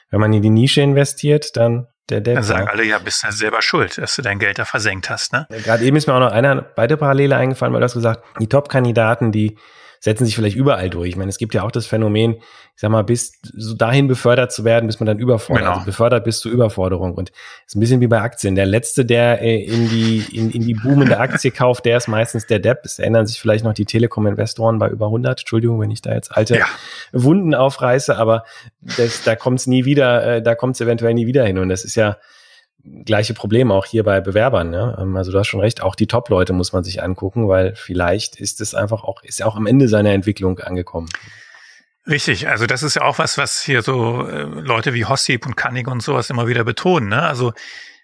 [0.10, 3.32] Wenn man in die Nische investiert, dann der, der Dann sagen alle, ja, bist du
[3.32, 5.48] selber schuld, dass du dein Geld da versenkt hast, ne?
[5.50, 8.48] Gerade eben ist mir auch noch eine weitere Parallele eingefallen, weil du hast gesagt, die
[8.48, 9.58] Top-Kandidaten, die
[10.06, 11.10] setzen sich vielleicht überall durch.
[11.10, 12.42] Ich meine, es gibt ja auch das Phänomen, ich
[12.76, 15.74] sag mal, bis so dahin befördert zu werden, bis man dann überfordert, genau.
[15.78, 17.16] also befördert bis zur Überforderung.
[17.16, 18.54] Und es ist ein bisschen wie bei Aktien.
[18.54, 22.46] Der letzte, der äh, in die in, in die boomende Aktie kauft, der ist meistens
[22.46, 22.82] der Depp.
[22.84, 25.40] Es erinnern sich vielleicht noch die Telekom-Investoren bei über 100.
[25.40, 26.66] Entschuldigung, wenn ich da jetzt alte ja.
[27.12, 28.44] Wunden aufreiße, aber
[28.82, 31.58] das, da kommt es nie wieder, äh, da kommt es eventuell nie wieder hin.
[31.58, 32.18] Und das ist ja
[33.06, 34.70] gleiche Problem auch hier bei Bewerbern.
[34.70, 34.96] Ne?
[35.16, 38.62] Also du hast schon recht, auch die Top-Leute muss man sich angucken, weil vielleicht ist
[38.62, 41.10] es einfach auch, ist auch am Ende seiner Entwicklung angekommen.
[42.08, 45.58] Richtig, also das ist ja auch was, was hier so äh, Leute wie Hossip und
[45.58, 47.10] Kannig und sowas immer wieder betonen.
[47.10, 47.22] Ne?
[47.22, 47.54] Also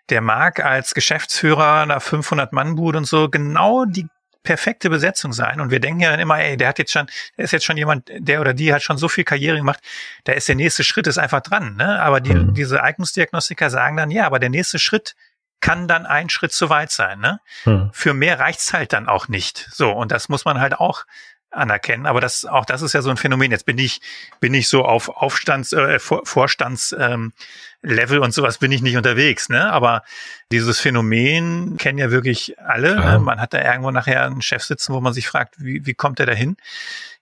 [0.09, 4.07] der mag als Geschäftsführer einer 500-Mann-Bude und so genau die
[4.43, 5.61] perfekte Besetzung sein.
[5.61, 7.07] Und wir denken ja dann immer, ey, der hat jetzt schon,
[7.37, 9.79] der ist jetzt schon jemand, der oder die hat schon so viel Karriere gemacht,
[10.23, 11.75] da ist der nächste Schritt ist einfach dran.
[11.75, 11.99] Ne?
[12.01, 12.53] Aber die, mhm.
[12.53, 15.15] diese Eignungsdiagnostiker sagen dann, ja, aber der nächste Schritt
[15.59, 17.19] kann dann ein Schritt zu weit sein.
[17.19, 17.39] Ne?
[17.65, 17.91] Mhm.
[17.93, 19.69] Für mehr reicht's halt dann auch nicht.
[19.71, 21.05] So, und das muss man halt auch
[21.51, 22.05] anerkennen.
[22.05, 23.51] Aber das, auch das ist ja so ein Phänomen.
[23.51, 24.01] Jetzt bin ich,
[24.39, 27.33] bin ich so auf Aufstands, äh, Vorstands, ähm,
[27.83, 29.71] Level und sowas bin ich nicht unterwegs, ne?
[29.71, 30.03] Aber
[30.51, 32.95] dieses Phänomen kennen ja wirklich alle.
[32.95, 33.19] Ne?
[33.19, 36.19] Man hat da irgendwo nachher einen Chef sitzen, wo man sich fragt, wie, wie kommt
[36.19, 36.57] der da hin?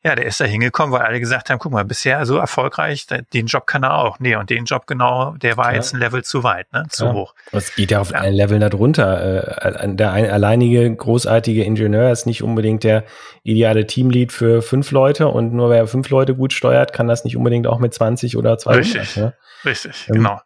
[0.02, 3.48] Ja, der ist da hingekommen, weil alle gesagt haben, guck mal, bisher so erfolgreich, den
[3.48, 4.18] Job kann er auch.
[4.20, 5.76] Nee, und den Job genau, der war Klar.
[5.76, 6.86] jetzt ein Level zu weit, ne?
[6.90, 7.14] Zu ja.
[7.14, 7.36] hoch.
[7.52, 8.20] Das geht ja auf ja.
[8.20, 9.82] ein Level darunter.
[9.82, 13.04] Äh, der alleinige großartige Ingenieur ist nicht unbedingt der
[13.44, 17.36] ideale Teamlead für fünf Leute und nur wer fünf Leute gut steuert, kann das nicht
[17.36, 18.86] unbedingt auch mit 20 oder 200.
[18.86, 19.34] Richtig, ne?
[19.66, 20.42] richtig, ähm, genau.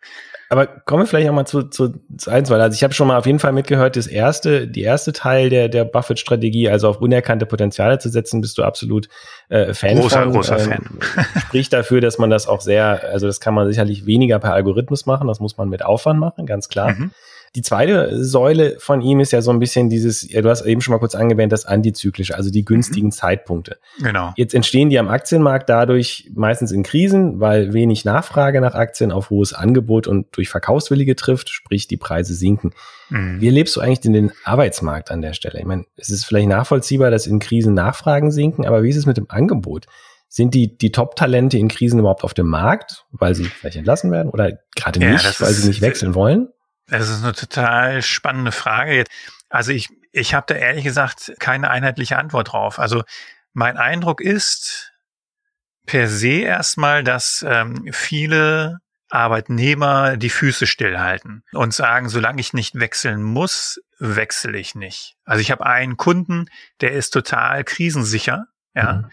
[0.54, 3.08] Aber kommen wir vielleicht auch mal zu, zu, zu eins, weil also ich habe schon
[3.08, 6.98] mal auf jeden Fall mitgehört, das erste, die erste Teil der, der Buffett-Strategie, also auf
[6.98, 9.10] unerkannte Potenziale zu setzen, bist du absolut
[9.50, 10.34] äh, Fan großer, von.
[10.34, 11.00] Großer ähm, Fan.
[11.48, 15.08] spricht dafür, dass man das auch sehr, also das kann man sicherlich weniger per Algorithmus
[15.08, 16.92] machen, das muss man mit Aufwand machen, ganz klar.
[16.92, 17.12] Mhm.
[17.56, 20.82] Die zweite Säule von ihm ist ja so ein bisschen dieses, ja, du hast eben
[20.82, 23.12] schon mal kurz angewähnt, das antizyklische, also die günstigen mhm.
[23.12, 23.78] Zeitpunkte.
[24.00, 24.34] Genau.
[24.36, 29.30] Jetzt entstehen die am Aktienmarkt dadurch meistens in Krisen, weil wenig Nachfrage nach Aktien auf
[29.30, 32.72] hohes Angebot und durch Verkaufswillige trifft, sprich die Preise sinken.
[33.10, 33.40] Mhm.
[33.40, 35.60] Wie erlebst du eigentlich denn den Arbeitsmarkt an der Stelle?
[35.60, 39.06] Ich meine, es ist vielleicht nachvollziehbar, dass in Krisen Nachfragen sinken, aber wie ist es
[39.06, 39.86] mit dem Angebot?
[40.28, 44.32] Sind die, die Top-Talente in Krisen überhaupt auf dem Markt, weil sie vielleicht entlassen werden
[44.32, 46.48] oder gerade ja, nicht, weil sie nicht wechseln wollen?
[46.94, 49.06] Das ist eine total spannende Frage.
[49.50, 52.78] Also ich, ich habe da ehrlich gesagt keine einheitliche Antwort drauf.
[52.78, 53.04] Also
[53.52, 54.92] mein Eindruck ist
[55.88, 58.78] per se erstmal, dass ähm, viele
[59.10, 65.16] Arbeitnehmer die Füße stillhalten und sagen, solange ich nicht wechseln muss, wechsle ich nicht.
[65.26, 66.46] Also ich habe einen Kunden,
[66.80, 68.94] der ist total krisensicher, ja.
[68.94, 69.12] Mhm.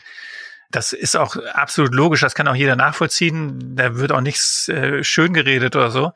[0.71, 3.75] Das ist auch absolut logisch, das kann auch jeder nachvollziehen.
[3.75, 6.13] Da wird auch nichts äh, schön geredet oder so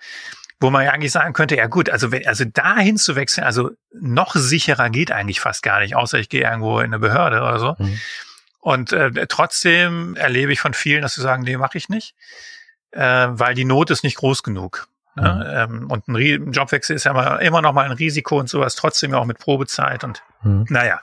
[0.61, 3.71] wo man ja eigentlich sagen könnte, ja gut, also wenn, also dahin zu wechseln, also
[3.93, 7.59] noch sicherer geht eigentlich fast gar nicht, außer ich gehe irgendwo in eine Behörde oder
[7.59, 7.77] so.
[7.79, 8.01] Mhm.
[8.61, 12.15] Und äh, trotzdem erlebe ich von vielen, dass sie sagen, nee, mache ich nicht,
[12.93, 14.89] äh, weil die Not ist nicht groß genug.
[15.17, 15.67] Ne?
[15.69, 15.75] Mhm.
[15.75, 19.13] Ähm, und ein, Jobwechsel ist ja immer, immer noch mal ein Risiko und sowas, trotzdem
[19.13, 20.67] ja auch mit Probezeit und mhm.
[20.69, 21.01] naja.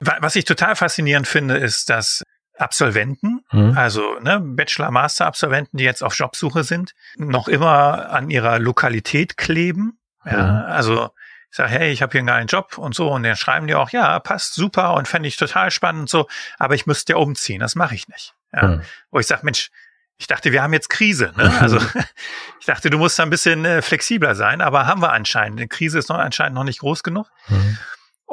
[0.00, 2.24] Was ich total faszinierend finde, ist, dass
[2.62, 3.76] Absolventen, mhm.
[3.76, 9.98] also ne, Bachelor-Master-Absolventen, die jetzt auf Jobsuche sind, noch immer an ihrer Lokalität kleben.
[10.24, 10.72] Ja, mhm.
[10.72, 11.10] also
[11.50, 13.74] ich sage, hey, ich habe hier einen geilen Job und so, und dann schreiben die
[13.74, 16.26] auch, ja, passt super und fände ich total spannend und so,
[16.58, 18.34] aber ich müsste ja umziehen, das mache ich nicht.
[18.54, 18.68] Ja.
[18.68, 18.82] Mhm.
[19.10, 19.70] Wo ich sage, Mensch,
[20.16, 21.32] ich dachte, wir haben jetzt Krise.
[21.36, 21.52] Ne?
[21.60, 21.78] Also
[22.60, 25.60] ich dachte, du musst da ein bisschen äh, flexibler sein, aber haben wir anscheinend.
[25.60, 27.26] Die Krise ist noch anscheinend noch nicht groß genug.
[27.48, 27.78] Mhm.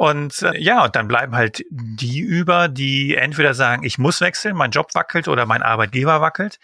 [0.00, 4.56] Und äh, ja, und dann bleiben halt die über, die entweder sagen, ich muss wechseln,
[4.56, 6.58] mein Job wackelt oder mein Arbeitgeber wackelt,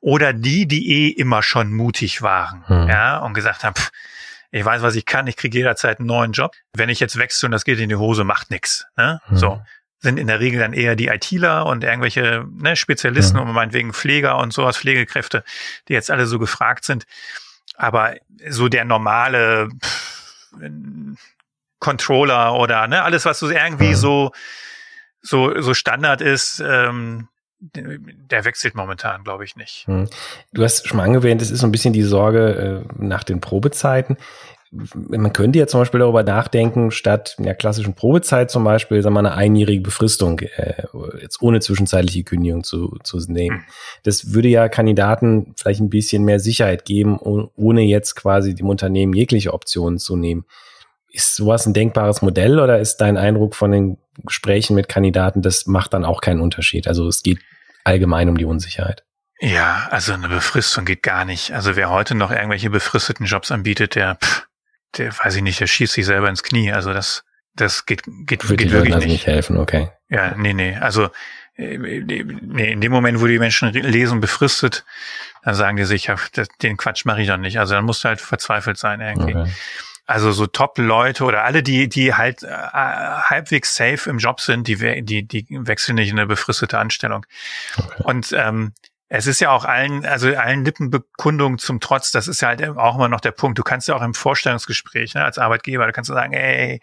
[0.00, 2.88] oder die, die eh immer schon mutig waren, hm.
[2.88, 3.90] ja, und gesagt haben, pff,
[4.52, 6.54] ich weiß, was ich kann, ich kriege jederzeit einen neuen Job.
[6.72, 8.86] Wenn ich jetzt wechsle und das geht in die Hose, macht nix.
[8.96, 9.20] Ne?
[9.26, 9.36] Hm.
[9.36, 9.60] So
[9.98, 13.48] sind in der Regel dann eher die ITler und irgendwelche ne, Spezialisten hm.
[13.48, 15.44] und meinetwegen Pfleger und sowas, Pflegekräfte,
[15.88, 17.04] die jetzt alle so gefragt sind.
[17.76, 18.14] Aber
[18.48, 20.08] so der normale pff,
[21.78, 23.94] Controller oder ne, alles, was so irgendwie mhm.
[23.94, 24.30] so,
[25.20, 27.28] so, so Standard ist, ähm,
[27.60, 29.86] der wechselt momentan, glaube ich, nicht.
[29.88, 30.08] Mhm.
[30.52, 33.40] Du hast schon mal angewähnt, es ist so ein bisschen die Sorge äh, nach den
[33.40, 34.16] Probezeiten
[34.70, 39.22] man könnte ja zum Beispiel darüber nachdenken, statt einer klassischen Probezeit zum Beispiel, sagen wir
[39.22, 40.82] mal, eine einjährige Befristung, äh,
[41.22, 43.58] jetzt ohne zwischenzeitliche Kündigung zu, zu nehmen.
[43.58, 43.64] Hm.
[44.02, 49.14] Das würde ja Kandidaten vielleicht ein bisschen mehr Sicherheit geben, ohne jetzt quasi dem Unternehmen
[49.14, 50.44] jegliche Optionen zu nehmen.
[51.10, 55.66] Ist sowas ein denkbares Modell oder ist dein Eindruck von den Gesprächen mit Kandidaten, das
[55.66, 56.86] macht dann auch keinen Unterschied?
[56.86, 57.38] Also es geht
[57.84, 59.04] allgemein um die Unsicherheit.
[59.40, 61.52] Ja, also eine Befristung geht gar nicht.
[61.52, 64.46] Also wer heute noch irgendwelche befristeten Jobs anbietet, der pff,
[64.96, 66.72] der weiß ich nicht, der schießt sich selber ins Knie.
[66.72, 69.14] Also das, das geht, geht, Wird geht wirklich also nicht.
[69.14, 69.90] nicht helfen, okay.
[70.08, 70.76] Ja, nee, nee.
[70.76, 71.08] Also
[71.54, 74.84] äh, nee, in dem Moment, wo die Menschen lesen befristet,
[75.44, 76.16] dann sagen die sich, ja,
[76.62, 77.58] den Quatsch mache ich dann nicht.
[77.58, 79.34] Also dann musst du halt verzweifelt sein irgendwie.
[79.34, 79.50] Okay.
[80.08, 85.04] Also so Top-Leute oder alle, die, die halt äh, halbwegs safe im Job sind, die,
[85.04, 87.26] die, die wechseln nicht in eine befristete Anstellung.
[87.76, 88.02] Okay.
[88.04, 88.72] Und ähm,
[89.10, 92.96] es ist ja auch allen, also allen Lippenbekundungen zum Trotz, das ist ja halt auch
[92.96, 93.58] immer noch der Punkt.
[93.58, 96.80] Du kannst ja auch im Vorstellungsgespräch ne, als Arbeitgeber, da kannst du sagen, ey,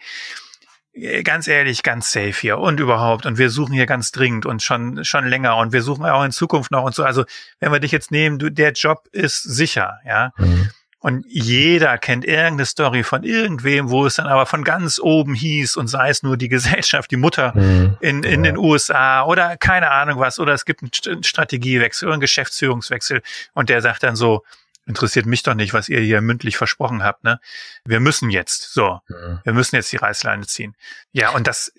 [1.23, 5.03] ganz ehrlich, ganz safe hier und überhaupt und wir suchen hier ganz dringend und schon
[5.03, 7.03] schon länger und wir suchen auch in Zukunft noch und so.
[7.03, 7.25] Also
[7.59, 10.31] wenn wir dich jetzt nehmen, du, der Job ist sicher, ja.
[10.37, 10.69] Mhm.
[11.05, 15.77] Und jeder kennt irgendeine Story von irgendwem, wo es dann aber von ganz oben hieß
[15.77, 17.95] und sei es nur die Gesellschaft, die Mutter mhm.
[17.99, 18.51] in, in ja.
[18.51, 23.21] den USA oder keine Ahnung was, oder es gibt einen Strategiewechsel oder einen Geschäftsführungswechsel
[23.53, 24.43] und der sagt dann so,
[24.87, 27.39] interessiert mich doch nicht, was ihr hier mündlich versprochen habt, ne?
[27.85, 29.41] Wir müssen jetzt, so, mhm.
[29.43, 30.73] wir müssen jetzt die Reißleine ziehen.
[31.11, 31.71] Ja, und das,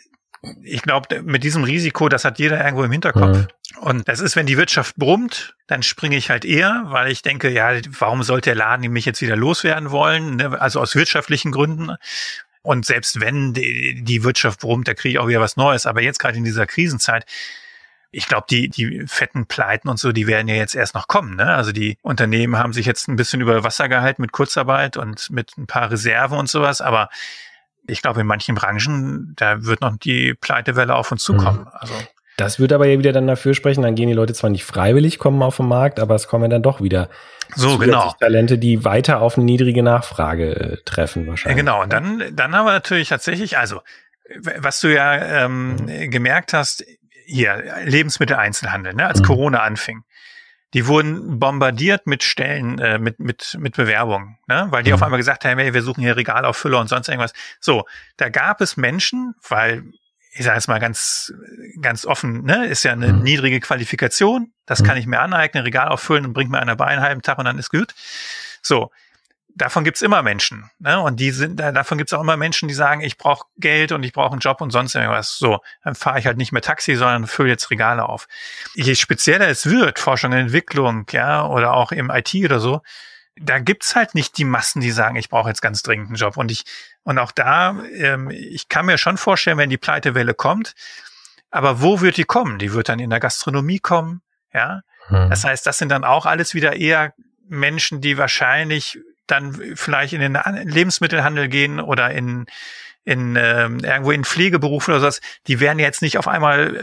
[0.62, 3.36] ich glaube, mit diesem Risiko, das hat jeder irgendwo im Hinterkopf.
[3.36, 3.46] Mhm.
[3.80, 7.50] Und das ist, wenn die Wirtschaft brummt, dann springe ich halt eher, weil ich denke,
[7.50, 10.36] ja, warum sollte der Laden mich jetzt wieder loswerden wollen?
[10.36, 10.60] Ne?
[10.60, 11.96] Also aus wirtschaftlichen Gründen.
[12.62, 15.86] Und selbst wenn die, die Wirtschaft brummt, da kriege ich auch wieder was Neues.
[15.86, 17.26] Aber jetzt gerade in dieser Krisenzeit,
[18.10, 21.36] ich glaube, die, die fetten Pleiten und so, die werden ja jetzt erst noch kommen.
[21.36, 21.54] Ne?
[21.54, 25.56] Also die Unternehmen haben sich jetzt ein bisschen über Wasser gehalten mit Kurzarbeit und mit
[25.58, 26.80] ein paar Reserven und sowas.
[26.80, 27.10] Aber
[27.86, 31.60] ich glaube, in manchen Branchen, da wird noch die Pleitewelle auf uns zukommen.
[31.60, 31.70] Mhm.
[31.72, 31.94] Also
[32.36, 35.18] das würde aber ja wieder dann dafür sprechen, dann gehen die Leute zwar nicht freiwillig
[35.18, 37.08] kommen auf den Markt, aber es kommen ja dann doch wieder
[37.54, 41.56] so genau Talente, die weiter auf eine niedrige Nachfrage äh, treffen wahrscheinlich.
[41.56, 43.80] Ja, genau, und dann dann haben wir natürlich tatsächlich, also
[44.58, 46.10] was du ja ähm, mhm.
[46.10, 46.84] gemerkt hast,
[47.24, 49.24] hier Lebensmitteleinzelhandel, ne, als mhm.
[49.24, 50.02] Corona anfing,
[50.76, 54.66] die wurden bombardiert mit Stellen, äh, mit, mit, mit Bewerbungen, ne?
[54.68, 54.96] weil die mhm.
[54.96, 57.32] auf einmal gesagt haben, hey, wir suchen hier Regalauffüller und sonst irgendwas.
[57.60, 57.86] So,
[58.18, 59.84] da gab es Menschen, weil,
[60.32, 61.32] ich sage jetzt mal ganz,
[61.80, 63.22] ganz offen, ne, ist ja eine mhm.
[63.22, 64.86] niedrige Qualifikation, das mhm.
[64.86, 67.46] kann ich mir aneignen, Regal auffüllen und bringt mir einer bei einen halben Tag und
[67.46, 67.94] dann ist gut.
[68.60, 68.90] So,
[69.56, 70.70] davon gibt's immer Menschen.
[70.78, 71.00] Ne?
[71.00, 74.12] Und die sind, davon gibt's auch immer Menschen, die sagen, ich brauche Geld und ich
[74.12, 75.38] brauche einen Job und sonst irgendwas.
[75.38, 78.28] So, dann fahre ich halt nicht mehr Taxi, sondern fülle jetzt Regale auf.
[78.74, 82.82] Je spezieller es wird, Forschung und Entwicklung, ja, oder auch im IT oder so,
[83.38, 86.36] da gibt's halt nicht die Massen, die sagen, ich brauche jetzt ganz dringend einen Job.
[86.36, 86.64] Und ich,
[87.02, 90.74] und auch da, ähm, ich kann mir schon vorstellen, wenn die Pleitewelle kommt,
[91.50, 92.58] aber wo wird die kommen?
[92.58, 94.20] Die wird dann in der Gastronomie kommen,
[94.52, 94.82] ja.
[95.06, 95.30] Hm.
[95.30, 97.14] Das heißt, das sind dann auch alles wieder eher
[97.48, 102.46] Menschen, die wahrscheinlich dann vielleicht in den Lebensmittelhandel gehen oder in
[103.06, 106.82] in ähm, irgendwo in Pflegeberufen oder sowas, die werden jetzt nicht auf einmal äh,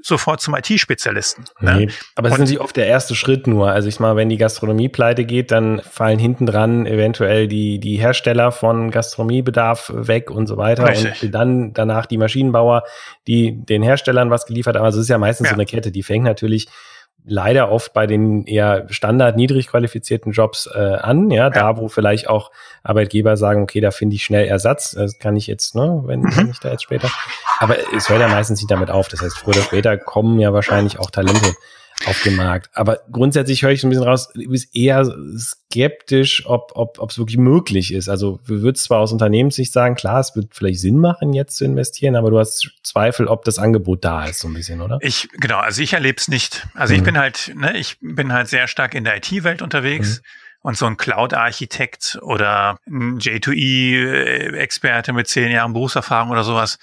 [0.00, 1.44] sofort zum IT-Spezialisten.
[1.58, 1.74] Ne?
[1.74, 3.72] Nee, aber es ist natürlich oft der erste Schritt nur.
[3.72, 7.96] Also ich mal, wenn die Gastronomie pleite geht, dann fallen hinten dran eventuell die die
[7.96, 11.24] Hersteller von Gastronomiebedarf weg und so weiter Richtig.
[11.24, 12.84] und dann danach die Maschinenbauer,
[13.26, 14.84] die den Herstellern was geliefert haben.
[14.84, 15.50] Also es ist ja meistens ja.
[15.50, 16.68] so eine Kette, die fängt natürlich
[17.26, 21.88] leider oft bei den eher standard niedrig qualifizierten Jobs äh, an, ja, ja, da wo
[21.88, 26.02] vielleicht auch Arbeitgeber sagen, okay, da finde ich schnell Ersatz, das kann ich jetzt, ne,
[26.06, 26.36] wenn, mhm.
[26.36, 27.10] wenn ich da jetzt später.
[27.58, 29.08] Aber es hört ja meistens nicht damit auf.
[29.08, 31.54] Das heißt, früher oder später kommen ja wahrscheinlich auch Talente
[32.04, 32.68] auf den Markt.
[32.74, 37.10] Aber grundsätzlich höre ich so ein bisschen raus, du bist eher skeptisch, ob ob ob,
[37.10, 38.08] es wirklich möglich ist.
[38.08, 41.64] Also du würdest zwar aus Unternehmenssicht sagen, klar, es wird vielleicht Sinn machen, jetzt zu
[41.64, 44.98] investieren, aber du hast Zweifel, ob das Angebot da ist, so ein bisschen, oder?
[45.00, 46.66] Ich, genau, also ich erlebe es nicht.
[46.74, 46.98] Also mhm.
[46.98, 50.18] ich bin halt, ne, ich bin halt sehr stark in der IT-Welt unterwegs.
[50.18, 50.26] Mhm.
[50.62, 56.80] Und so ein Cloud-Architekt oder ein J2E-Experte mit zehn Jahren Berufserfahrung oder sowas,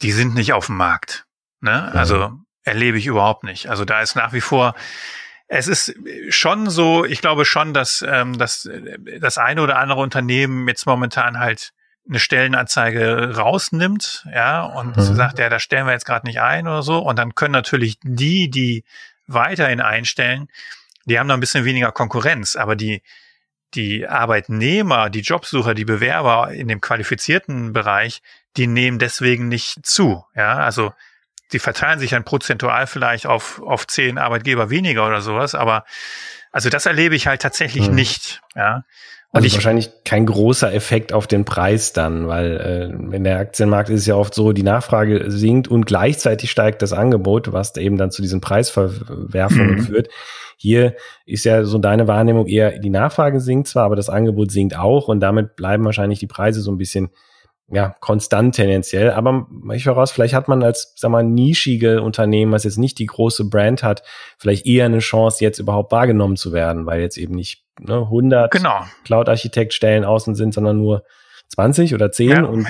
[0.00, 1.24] die sind nicht auf dem Markt.
[1.60, 1.88] Ne?
[1.90, 1.98] Mhm.
[1.98, 2.30] Also
[2.64, 3.68] erlebe ich überhaupt nicht.
[3.68, 4.74] Also da ist nach wie vor,
[5.46, 5.94] es ist
[6.30, 8.68] schon so, ich glaube schon, dass, ähm, dass
[9.20, 11.72] das eine oder andere Unternehmen jetzt momentan halt
[12.08, 15.14] eine Stellenanzeige rausnimmt, ja, und mhm.
[15.14, 16.98] sagt, ja, da stellen wir jetzt gerade nicht ein oder so.
[16.98, 18.84] Und dann können natürlich die, die
[19.26, 20.48] weiterhin einstellen,
[21.06, 23.02] die haben noch ein bisschen weniger Konkurrenz, aber die,
[23.74, 28.22] die Arbeitnehmer, die Jobsucher, die Bewerber in dem qualifizierten Bereich,
[28.56, 30.24] die nehmen deswegen nicht zu.
[30.34, 30.92] Ja, also
[31.52, 35.84] die verteilen sich dann prozentual vielleicht auf, auf zehn Arbeitgeber weniger oder sowas, aber
[36.52, 37.94] also das erlebe ich halt tatsächlich hm.
[37.94, 38.40] nicht.
[38.54, 38.84] Ja.
[39.34, 43.38] Und also ich, wahrscheinlich kein großer Effekt auf den Preis dann, weil äh, in der
[43.38, 47.76] Aktienmarkt ist es ja oft so, die Nachfrage sinkt und gleichzeitig steigt das Angebot, was
[47.76, 49.82] eben dann zu diesen Preisverwerfungen mhm.
[49.86, 50.08] führt.
[50.56, 50.94] Hier
[51.26, 55.08] ist ja so deine Wahrnehmung eher, die Nachfrage sinkt zwar, aber das Angebot sinkt auch
[55.08, 57.10] und damit bleiben wahrscheinlich die Preise so ein bisschen
[57.68, 59.10] ja, konstant tendenziell.
[59.10, 63.06] Aber ich voraus, vielleicht hat man als, sag mal, nischige Unternehmen, was jetzt nicht die
[63.06, 64.02] große Brand hat,
[64.38, 68.50] vielleicht eher eine Chance, jetzt überhaupt wahrgenommen zu werden, weil jetzt eben nicht ne, 100
[68.50, 68.84] genau.
[69.04, 71.04] Cloud-Architekt-Stellen außen sind, sondern nur
[71.54, 72.42] 20 oder 10 ja.
[72.44, 72.66] und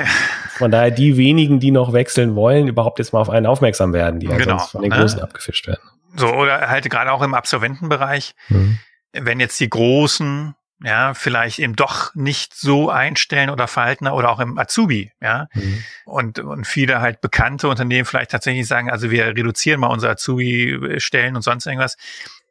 [0.57, 4.21] von daher die wenigen, die noch wechseln wollen, überhaupt jetzt mal auf einen aufmerksam werden,
[4.21, 4.59] die halt genau.
[4.59, 5.25] sonst von den Großen ja.
[5.25, 5.83] abgefischt werden.
[6.17, 8.79] So, oder halt gerade auch im Absolventenbereich, mhm.
[9.13, 14.41] wenn jetzt die Großen ja, vielleicht eben doch nicht so einstellen oder verhalten oder auch
[14.41, 15.49] im Azubi, ja.
[15.55, 15.85] Mhm.
[16.05, 21.37] Und, und viele halt bekannte Unternehmen vielleicht tatsächlich sagen, also wir reduzieren mal unsere Azubi-Stellen
[21.37, 21.97] und sonst irgendwas.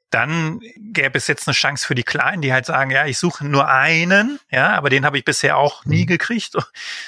[0.09, 3.45] Dann gäbe es jetzt eine Chance für die Kleinen, die halt sagen, ja, ich suche
[3.45, 6.07] nur einen, ja, aber den habe ich bisher auch nie mhm.
[6.07, 6.55] gekriegt.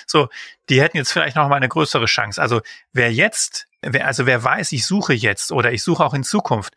[0.08, 0.30] So,
[0.70, 2.42] die hätten jetzt vielleicht noch mal eine größere Chance.
[2.42, 2.62] Also
[2.94, 6.76] wer jetzt, wer, also wer weiß, ich suche jetzt oder ich suche auch in Zukunft,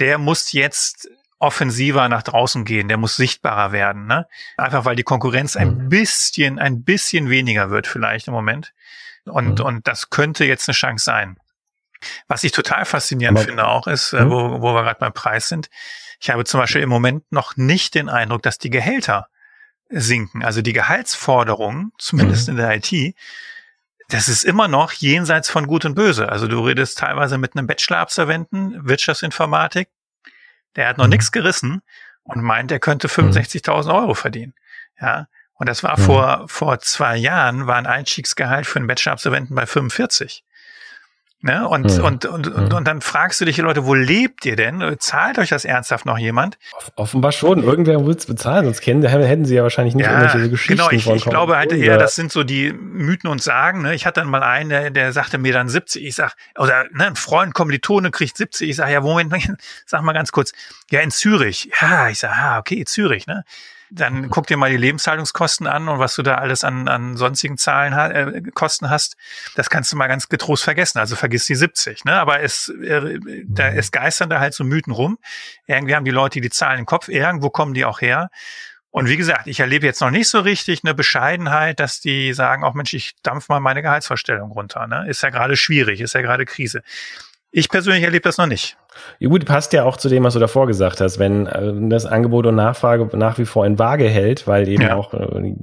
[0.00, 1.08] der muss jetzt
[1.44, 4.26] offensiver nach draußen gehen, der muss sichtbarer werden, ne?
[4.56, 5.88] Einfach weil die Konkurrenz ein mhm.
[5.88, 8.72] bisschen, ein bisschen weniger wird vielleicht im Moment.
[9.26, 9.64] Und, mhm.
[9.64, 11.36] und das könnte jetzt eine Chance sein.
[12.28, 14.30] Was ich total faszinierend Aber, finde auch ist, äh, mhm.
[14.30, 15.68] wo, wo wir gerade beim Preis sind.
[16.20, 19.28] Ich habe zum Beispiel im Moment noch nicht den Eindruck, dass die Gehälter
[19.88, 20.42] sinken.
[20.42, 22.52] Also die Gehaltsforderungen, zumindest mhm.
[22.52, 23.14] in der IT,
[24.08, 26.28] das ist immer noch jenseits von Gut und Böse.
[26.28, 29.88] Also du redest teilweise mit einem Bachelor-Absolventen, Wirtschaftsinformatik,
[30.76, 31.10] der hat noch mhm.
[31.10, 31.82] nichts gerissen
[32.22, 33.90] und meint, er könnte 65.000 mhm.
[33.90, 34.54] Euro verdienen.
[35.00, 35.28] Ja.
[35.54, 36.02] Und das war mhm.
[36.02, 40.44] vor, vor zwei Jahren, war ein Einstiegsgehalt für einen Bachelor-Absolventen bei 45.
[41.44, 41.68] Ne?
[41.68, 42.04] Und, mhm.
[42.04, 44.96] und, und, und, und dann fragst du dich, Leute, wo lebt ihr denn?
[44.98, 46.56] Zahlt euch das ernsthaft noch jemand?
[46.96, 47.62] Offenbar schon.
[47.62, 50.90] Irgendwer muss es bezahlen, sonst kennen, hätten sie ja wahrscheinlich nicht ja, irgendwelche Geschichten Genau,
[50.90, 53.82] ich, ich glaube halt eher, das sind so die Mythen und Sagen.
[53.82, 53.94] Ne?
[53.94, 56.02] Ich hatte dann mal einen, der, der sagte mir dann 70.
[56.02, 58.70] Ich sag, oder ne, ein Freund, Kommilitone kriegt 70.
[58.70, 59.30] Ich sag, ja, Moment,
[59.84, 60.52] sag mal ganz kurz.
[60.90, 61.70] Ja, in Zürich.
[61.78, 63.44] Ja, ich sag, ah, okay, Zürich, ne?
[63.94, 64.30] Dann mhm.
[64.30, 67.92] guck dir mal die Lebenshaltungskosten an und was du da alles an, an sonstigen Zahlen
[67.92, 69.16] äh, Kosten hast.
[69.54, 70.98] Das kannst du mal ganz getrost vergessen.
[70.98, 72.04] Also vergiss die 70.
[72.04, 72.14] Ne?
[72.14, 73.78] Aber es, äh, da, mhm.
[73.78, 75.18] es geistern da halt so Mythen rum.
[75.66, 77.08] Irgendwie haben die Leute die Zahlen im Kopf.
[77.08, 78.30] Irgendwo kommen die auch her.
[78.90, 82.62] Und wie gesagt, ich erlebe jetzt noch nicht so richtig eine Bescheidenheit, dass die sagen,
[82.62, 84.86] auch Mensch, ich dampf mal meine Gehaltsvorstellung runter.
[84.86, 85.08] Ne?
[85.08, 86.82] Ist ja gerade schwierig, ist ja gerade Krise.
[87.56, 88.76] Ich persönlich erlebe das noch nicht.
[89.20, 92.04] Ja gut, passt ja auch zu dem, was du davor gesagt hast, wenn äh, das
[92.04, 94.96] Angebot und Nachfrage nach wie vor in Waage hält, weil eben ja.
[94.96, 95.54] auch äh,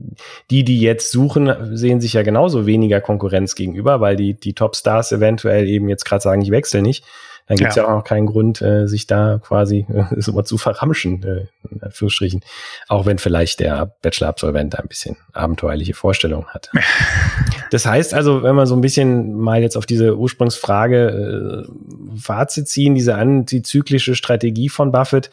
[0.50, 5.12] die, die jetzt suchen, sehen sich ja genauso weniger Konkurrenz gegenüber, weil die, die Top-Stars
[5.12, 7.04] eventuell eben jetzt gerade sagen, ich wechsle nicht
[7.52, 7.84] dann gibt es ja.
[7.84, 7.90] ja.
[7.90, 12.42] auch noch keinen Grund, äh, sich da quasi äh, so zu verramschen, äh, in Anführungsstrichen.
[12.88, 16.72] Auch wenn vielleicht der Bachelor-Absolvent ein bisschen abenteuerliche Vorstellungen hat.
[17.72, 22.70] das heißt also, wenn man so ein bisschen mal jetzt auf diese Ursprungsfrage äh, Fazit
[22.70, 25.30] ziehen, diese antizyklische Strategie von Buffett,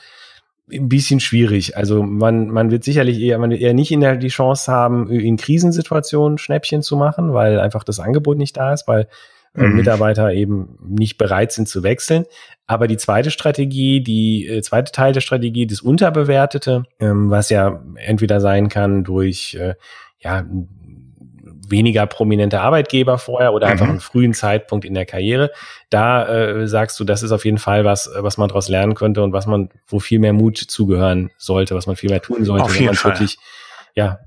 [0.72, 1.76] ein bisschen schwierig.
[1.76, 5.08] Also man, man wird sicherlich eher, man wird eher nicht in der, die Chance haben,
[5.08, 9.06] in Krisensituationen Schnäppchen zu machen, weil einfach das Angebot nicht da ist, weil
[9.54, 9.76] mhm.
[9.76, 12.24] Mitarbeiter eben nicht bereit sind zu wechseln.
[12.66, 17.82] Aber die zweite Strategie, die äh, zweite Teil der Strategie, das Unterbewertete, ähm, was ja
[17.96, 19.74] entweder sein kann durch äh,
[20.18, 20.44] ja
[21.70, 23.72] weniger prominente Arbeitgeber vorher oder mhm.
[23.72, 25.50] einfach einen frühen Zeitpunkt in der Karriere.
[25.90, 29.22] Da äh, sagst du, das ist auf jeden Fall was, was man daraus lernen könnte
[29.22, 32.64] und was man, wo viel mehr Mut zugehören sollte, was man viel mehr tun sollte,
[32.64, 33.38] auf wenn man wirklich
[33.94, 34.18] ja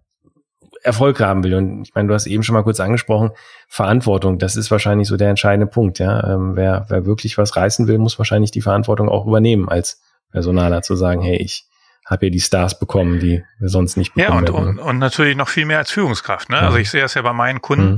[0.83, 1.53] Erfolg haben will.
[1.53, 3.31] Und ich meine, du hast eben schon mal kurz angesprochen,
[3.67, 5.99] Verantwortung, das ist wahrscheinlich so der entscheidende Punkt.
[5.99, 10.01] Ja, ähm, wer, wer wirklich was reißen will, muss wahrscheinlich die Verantwortung auch übernehmen als
[10.31, 11.65] Personaler zu sagen, hey, ich
[12.05, 14.45] habe hier die Stars bekommen, die wir sonst nicht bekommen.
[14.45, 16.49] Ja, und, und, und natürlich noch viel mehr als Führungskraft.
[16.49, 16.57] Ne?
[16.57, 16.63] Ja.
[16.63, 17.95] Also ich sehe das ja bei meinen Kunden.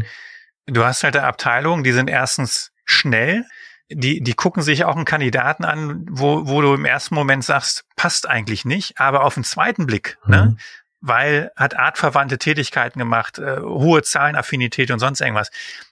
[0.67, 0.73] Mhm.
[0.73, 3.45] Du hast halt eine Abteilung, die sind erstens schnell,
[3.89, 7.85] die, die gucken sich auch einen Kandidaten an, wo, wo du im ersten Moment sagst,
[7.95, 10.37] passt eigentlich nicht, aber auf den zweiten Blick, ne?
[10.37, 10.43] mhm.
[10.43, 10.57] ne,
[11.03, 15.51] weil hat artverwandte Tätigkeiten gemacht, äh, hohe Zahlenaffinität und sonst irgendwas.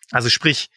[0.09, 0.71] Also sprich,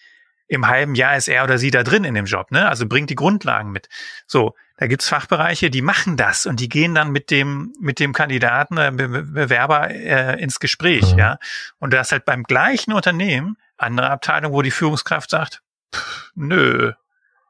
[0.48, 2.68] im halben Jahr ist er oder sie da drin in dem Job, ne?
[2.68, 3.88] Also bringt die Grundlagen mit.
[4.26, 8.12] So, da gibt's Fachbereiche, die machen das und die gehen dann mit dem mit dem
[8.12, 11.18] Kandidaten, äh, Be Bewerber äh, ins Gespräch, mhm.
[11.18, 11.38] ja.
[11.78, 15.62] Und das halt beim gleichen Unternehmen andere Abteilung, wo die Führungskraft sagt,
[15.94, 16.92] pff, nö,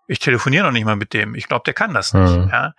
[0.07, 1.35] ich telefoniere noch nicht mal mit dem.
[1.35, 2.49] Ich glaube, der kann das nicht, mhm.
[2.51, 2.75] ja.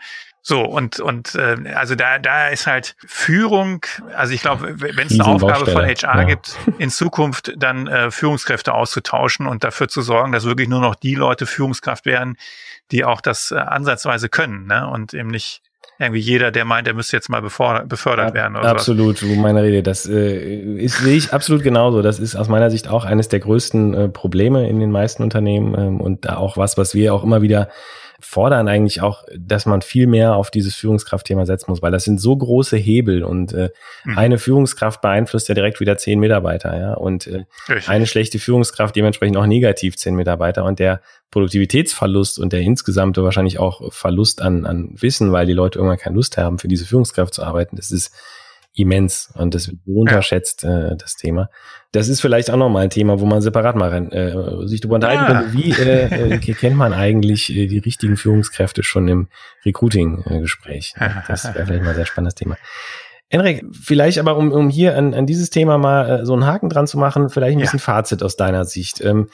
[0.47, 3.83] So, und, und äh, also da, da ist halt Führung,
[4.15, 6.23] also ich glaube, wenn es eine Aufgabe von HR ja.
[6.23, 10.93] gibt, in Zukunft dann äh, Führungskräfte auszutauschen und dafür zu sorgen, dass wirklich nur noch
[10.93, 12.37] die Leute Führungskraft werden,
[12.91, 14.87] die auch das äh, ansatzweise können, ne?
[14.87, 15.63] Und eben nicht
[15.99, 18.57] irgendwie jeder, der meint, er müsste jetzt mal befördert, werden.
[18.57, 19.81] Oder absolut, so meine Rede.
[19.81, 22.01] Das äh, ist, sehe ich absolut genauso.
[22.01, 25.75] Das ist aus meiner Sicht auch eines der größten äh, Probleme in den meisten Unternehmen
[25.77, 27.69] ähm, und da auch was, was wir auch immer wieder
[28.19, 32.19] fordern eigentlich auch, dass man viel mehr auf dieses Führungskraftthema setzen muss, weil das sind
[32.19, 33.69] so große Hebel und äh,
[34.03, 34.17] mhm.
[34.17, 37.45] eine Führungskraft beeinflusst ja direkt wieder zehn Mitarbeiter, ja, und äh,
[37.87, 41.01] eine schlechte Führungskraft dementsprechend auch negativ zehn Mitarbeiter und der
[41.31, 46.15] Produktivitätsverlust und der insgesamte wahrscheinlich auch Verlust an, an Wissen, weil die Leute irgendwann keine
[46.15, 48.13] Lust haben, für diese Führungskraft zu arbeiten, das ist
[48.75, 50.91] immens und das wird unterschätzt, ja.
[50.91, 51.49] äh, das Thema.
[51.91, 55.23] Das ist vielleicht auch nochmal ein Thema, wo man separat mal äh, sich darüber unterhalten
[55.23, 55.41] ja.
[55.41, 55.57] könnte.
[55.57, 59.27] Wie äh, äh, kennt man eigentlich äh, die richtigen Führungskräfte schon im
[59.65, 60.93] Recruiting-Gespräch?
[61.27, 62.57] Das wäre vielleicht mal ein sehr spannendes Thema.
[63.29, 66.69] Enrik, vielleicht aber, um, um hier an, an dieses Thema mal äh, so einen Haken
[66.69, 67.83] dran zu machen, vielleicht ein bisschen ja.
[67.83, 69.01] Fazit aus deiner Sicht.
[69.01, 69.29] Ähm,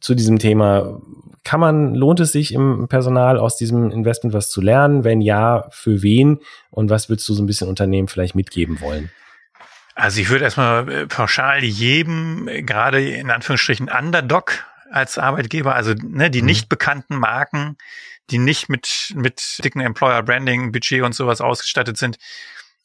[0.00, 1.00] zu diesem Thema.
[1.44, 5.04] Kann man, lohnt es sich im Personal aus diesem Investment was zu lernen?
[5.04, 6.40] Wenn ja, für wen?
[6.70, 9.10] Und was würdest du so ein bisschen Unternehmen vielleicht mitgeben wollen?
[9.94, 16.30] Also ich würde erstmal äh, pauschal jedem, gerade in Anführungsstrichen Underdog als Arbeitgeber, also ne,
[16.30, 16.46] die mhm.
[16.46, 17.76] nicht bekannten Marken,
[18.30, 22.18] die nicht mit, mit dicken Employer Branding, Budget und sowas ausgestattet sind,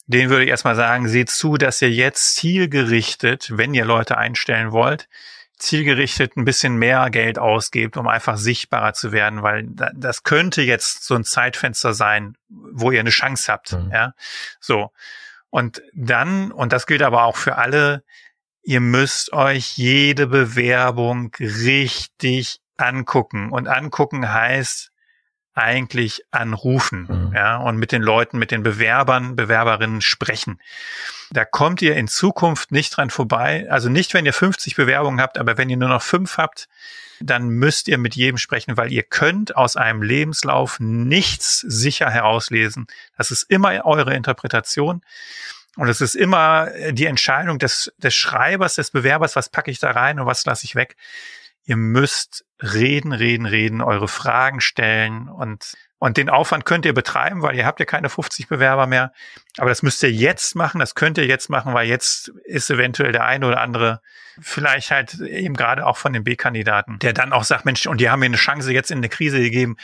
[0.06, 4.72] den würde ich erstmal sagen, seht zu, dass ihr jetzt zielgerichtet, wenn ihr Leute einstellen
[4.72, 5.08] wollt,
[5.62, 11.04] zielgerichtet ein bisschen mehr Geld ausgebt, um einfach sichtbarer zu werden, weil das könnte jetzt
[11.04, 13.72] so ein Zeitfenster sein, wo ihr eine Chance habt.
[13.72, 13.90] Mhm.
[13.92, 14.14] Ja,
[14.60, 14.90] so.
[15.50, 18.02] Und dann, und das gilt aber auch für alle,
[18.62, 23.50] ihr müsst euch jede Bewerbung richtig angucken.
[23.50, 24.91] Und angucken heißt
[25.54, 27.34] eigentlich anrufen, mhm.
[27.34, 30.60] ja, und mit den Leuten, mit den Bewerbern, Bewerberinnen sprechen.
[31.30, 33.66] Da kommt ihr in Zukunft nicht dran vorbei.
[33.70, 36.68] Also nicht, wenn ihr 50 Bewerbungen habt, aber wenn ihr nur noch fünf habt,
[37.20, 42.86] dann müsst ihr mit jedem sprechen, weil ihr könnt aus einem Lebenslauf nichts sicher herauslesen.
[43.16, 45.02] Das ist immer eure Interpretation.
[45.76, 49.92] Und es ist immer die Entscheidung des, des Schreibers, des Bewerbers, was packe ich da
[49.92, 50.96] rein und was lasse ich weg.
[51.64, 57.42] Ihr müsst reden, reden, reden, eure Fragen stellen und und den Aufwand könnt ihr betreiben,
[57.42, 59.12] weil ihr habt ja keine 50 Bewerber mehr.
[59.58, 63.12] Aber das müsst ihr jetzt machen, das könnt ihr jetzt machen, weil jetzt ist eventuell
[63.12, 64.00] der eine oder andere
[64.40, 68.10] vielleicht halt eben gerade auch von den B-Kandidaten, der dann auch sagt, Mensch, und die
[68.10, 69.76] haben mir eine Chance jetzt in eine Krise gegeben.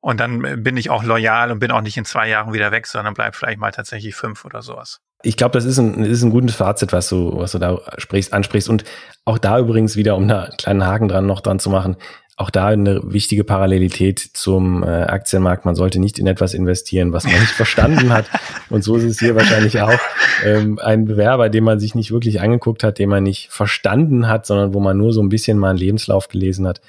[0.00, 2.86] Und dann bin ich auch loyal und bin auch nicht in zwei Jahren wieder weg,
[2.86, 5.00] sondern bleib vielleicht mal tatsächlich fünf oder sowas.
[5.22, 8.32] Ich glaube, das ist ein, ist ein gutes Fazit, was du, was du da sprichst,
[8.32, 8.68] ansprichst.
[8.68, 8.84] Und
[9.24, 11.96] auch da übrigens wieder, um da einen kleinen Haken dran noch dran zu machen,
[12.38, 15.64] auch da eine wichtige Parallelität zum äh, Aktienmarkt.
[15.64, 18.26] Man sollte nicht in etwas investieren, was man nicht verstanden hat.
[18.70, 19.98] Und so ist es hier wahrscheinlich auch.
[20.44, 24.46] Ähm, ein Bewerber, den man sich nicht wirklich angeguckt hat, den man nicht verstanden hat,
[24.46, 26.80] sondern wo man nur so ein bisschen mal einen Lebenslauf gelesen hat,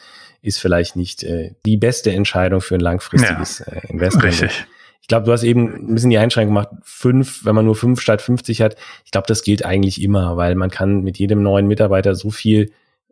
[0.42, 4.26] ist vielleicht nicht äh, die beste Entscheidung für ein langfristiges ja, äh, Investment.
[4.26, 4.66] Richtig.
[5.02, 8.00] Ich glaube, du hast eben ein bisschen die Einschränkung gemacht, fünf, wenn man nur fünf
[8.00, 8.76] statt 50 hat.
[9.06, 12.72] Ich glaube, das gilt eigentlich immer, weil man kann mit jedem neuen Mitarbeiter so viel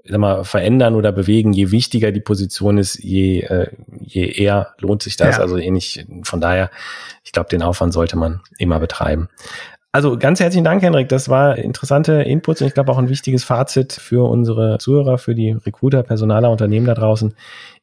[0.10, 1.54] sag mal, verändern oder bewegen.
[1.54, 5.38] Je wichtiger die Position ist, je, äh, je eher lohnt sich das.
[5.38, 5.42] Ja.
[5.42, 6.70] Also ähnlich, von daher,
[7.24, 9.30] ich glaube, den Aufwand sollte man immer betreiben.
[9.92, 11.10] Also ganz herzlichen Dank, Henrik.
[11.10, 15.34] Das war interessante Inputs und ich glaube auch ein wichtiges Fazit für unsere Zuhörer, für
[15.34, 17.34] die Recruiter, Personaler, Unternehmen da draußen.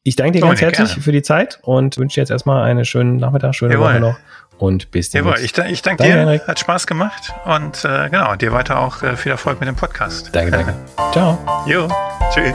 [0.02, 1.02] Ich danke dir ganz herzlich gerne.
[1.02, 3.86] für die Zeit und wünsche dir jetzt erstmal einen schönen Nachmittag, schöne Jawohl.
[3.86, 4.16] Woche noch
[4.58, 5.56] und bis demnächst.
[5.56, 6.46] Jawohl, ich, ich danke dir, Henrik.
[6.46, 10.30] hat Spaß gemacht und äh, genau, dir weiter auch äh, viel Erfolg mit dem Podcast.
[10.32, 10.74] Danke, danke.
[11.12, 11.38] Ciao.
[11.66, 11.88] Jo,
[12.32, 12.52] tschüss.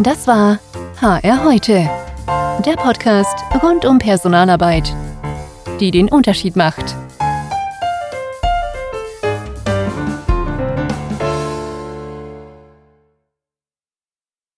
[0.00, 0.58] Das war
[1.00, 1.88] HR heute,
[2.66, 4.92] der Podcast rund um Personalarbeit,
[5.80, 6.96] die den Unterschied macht.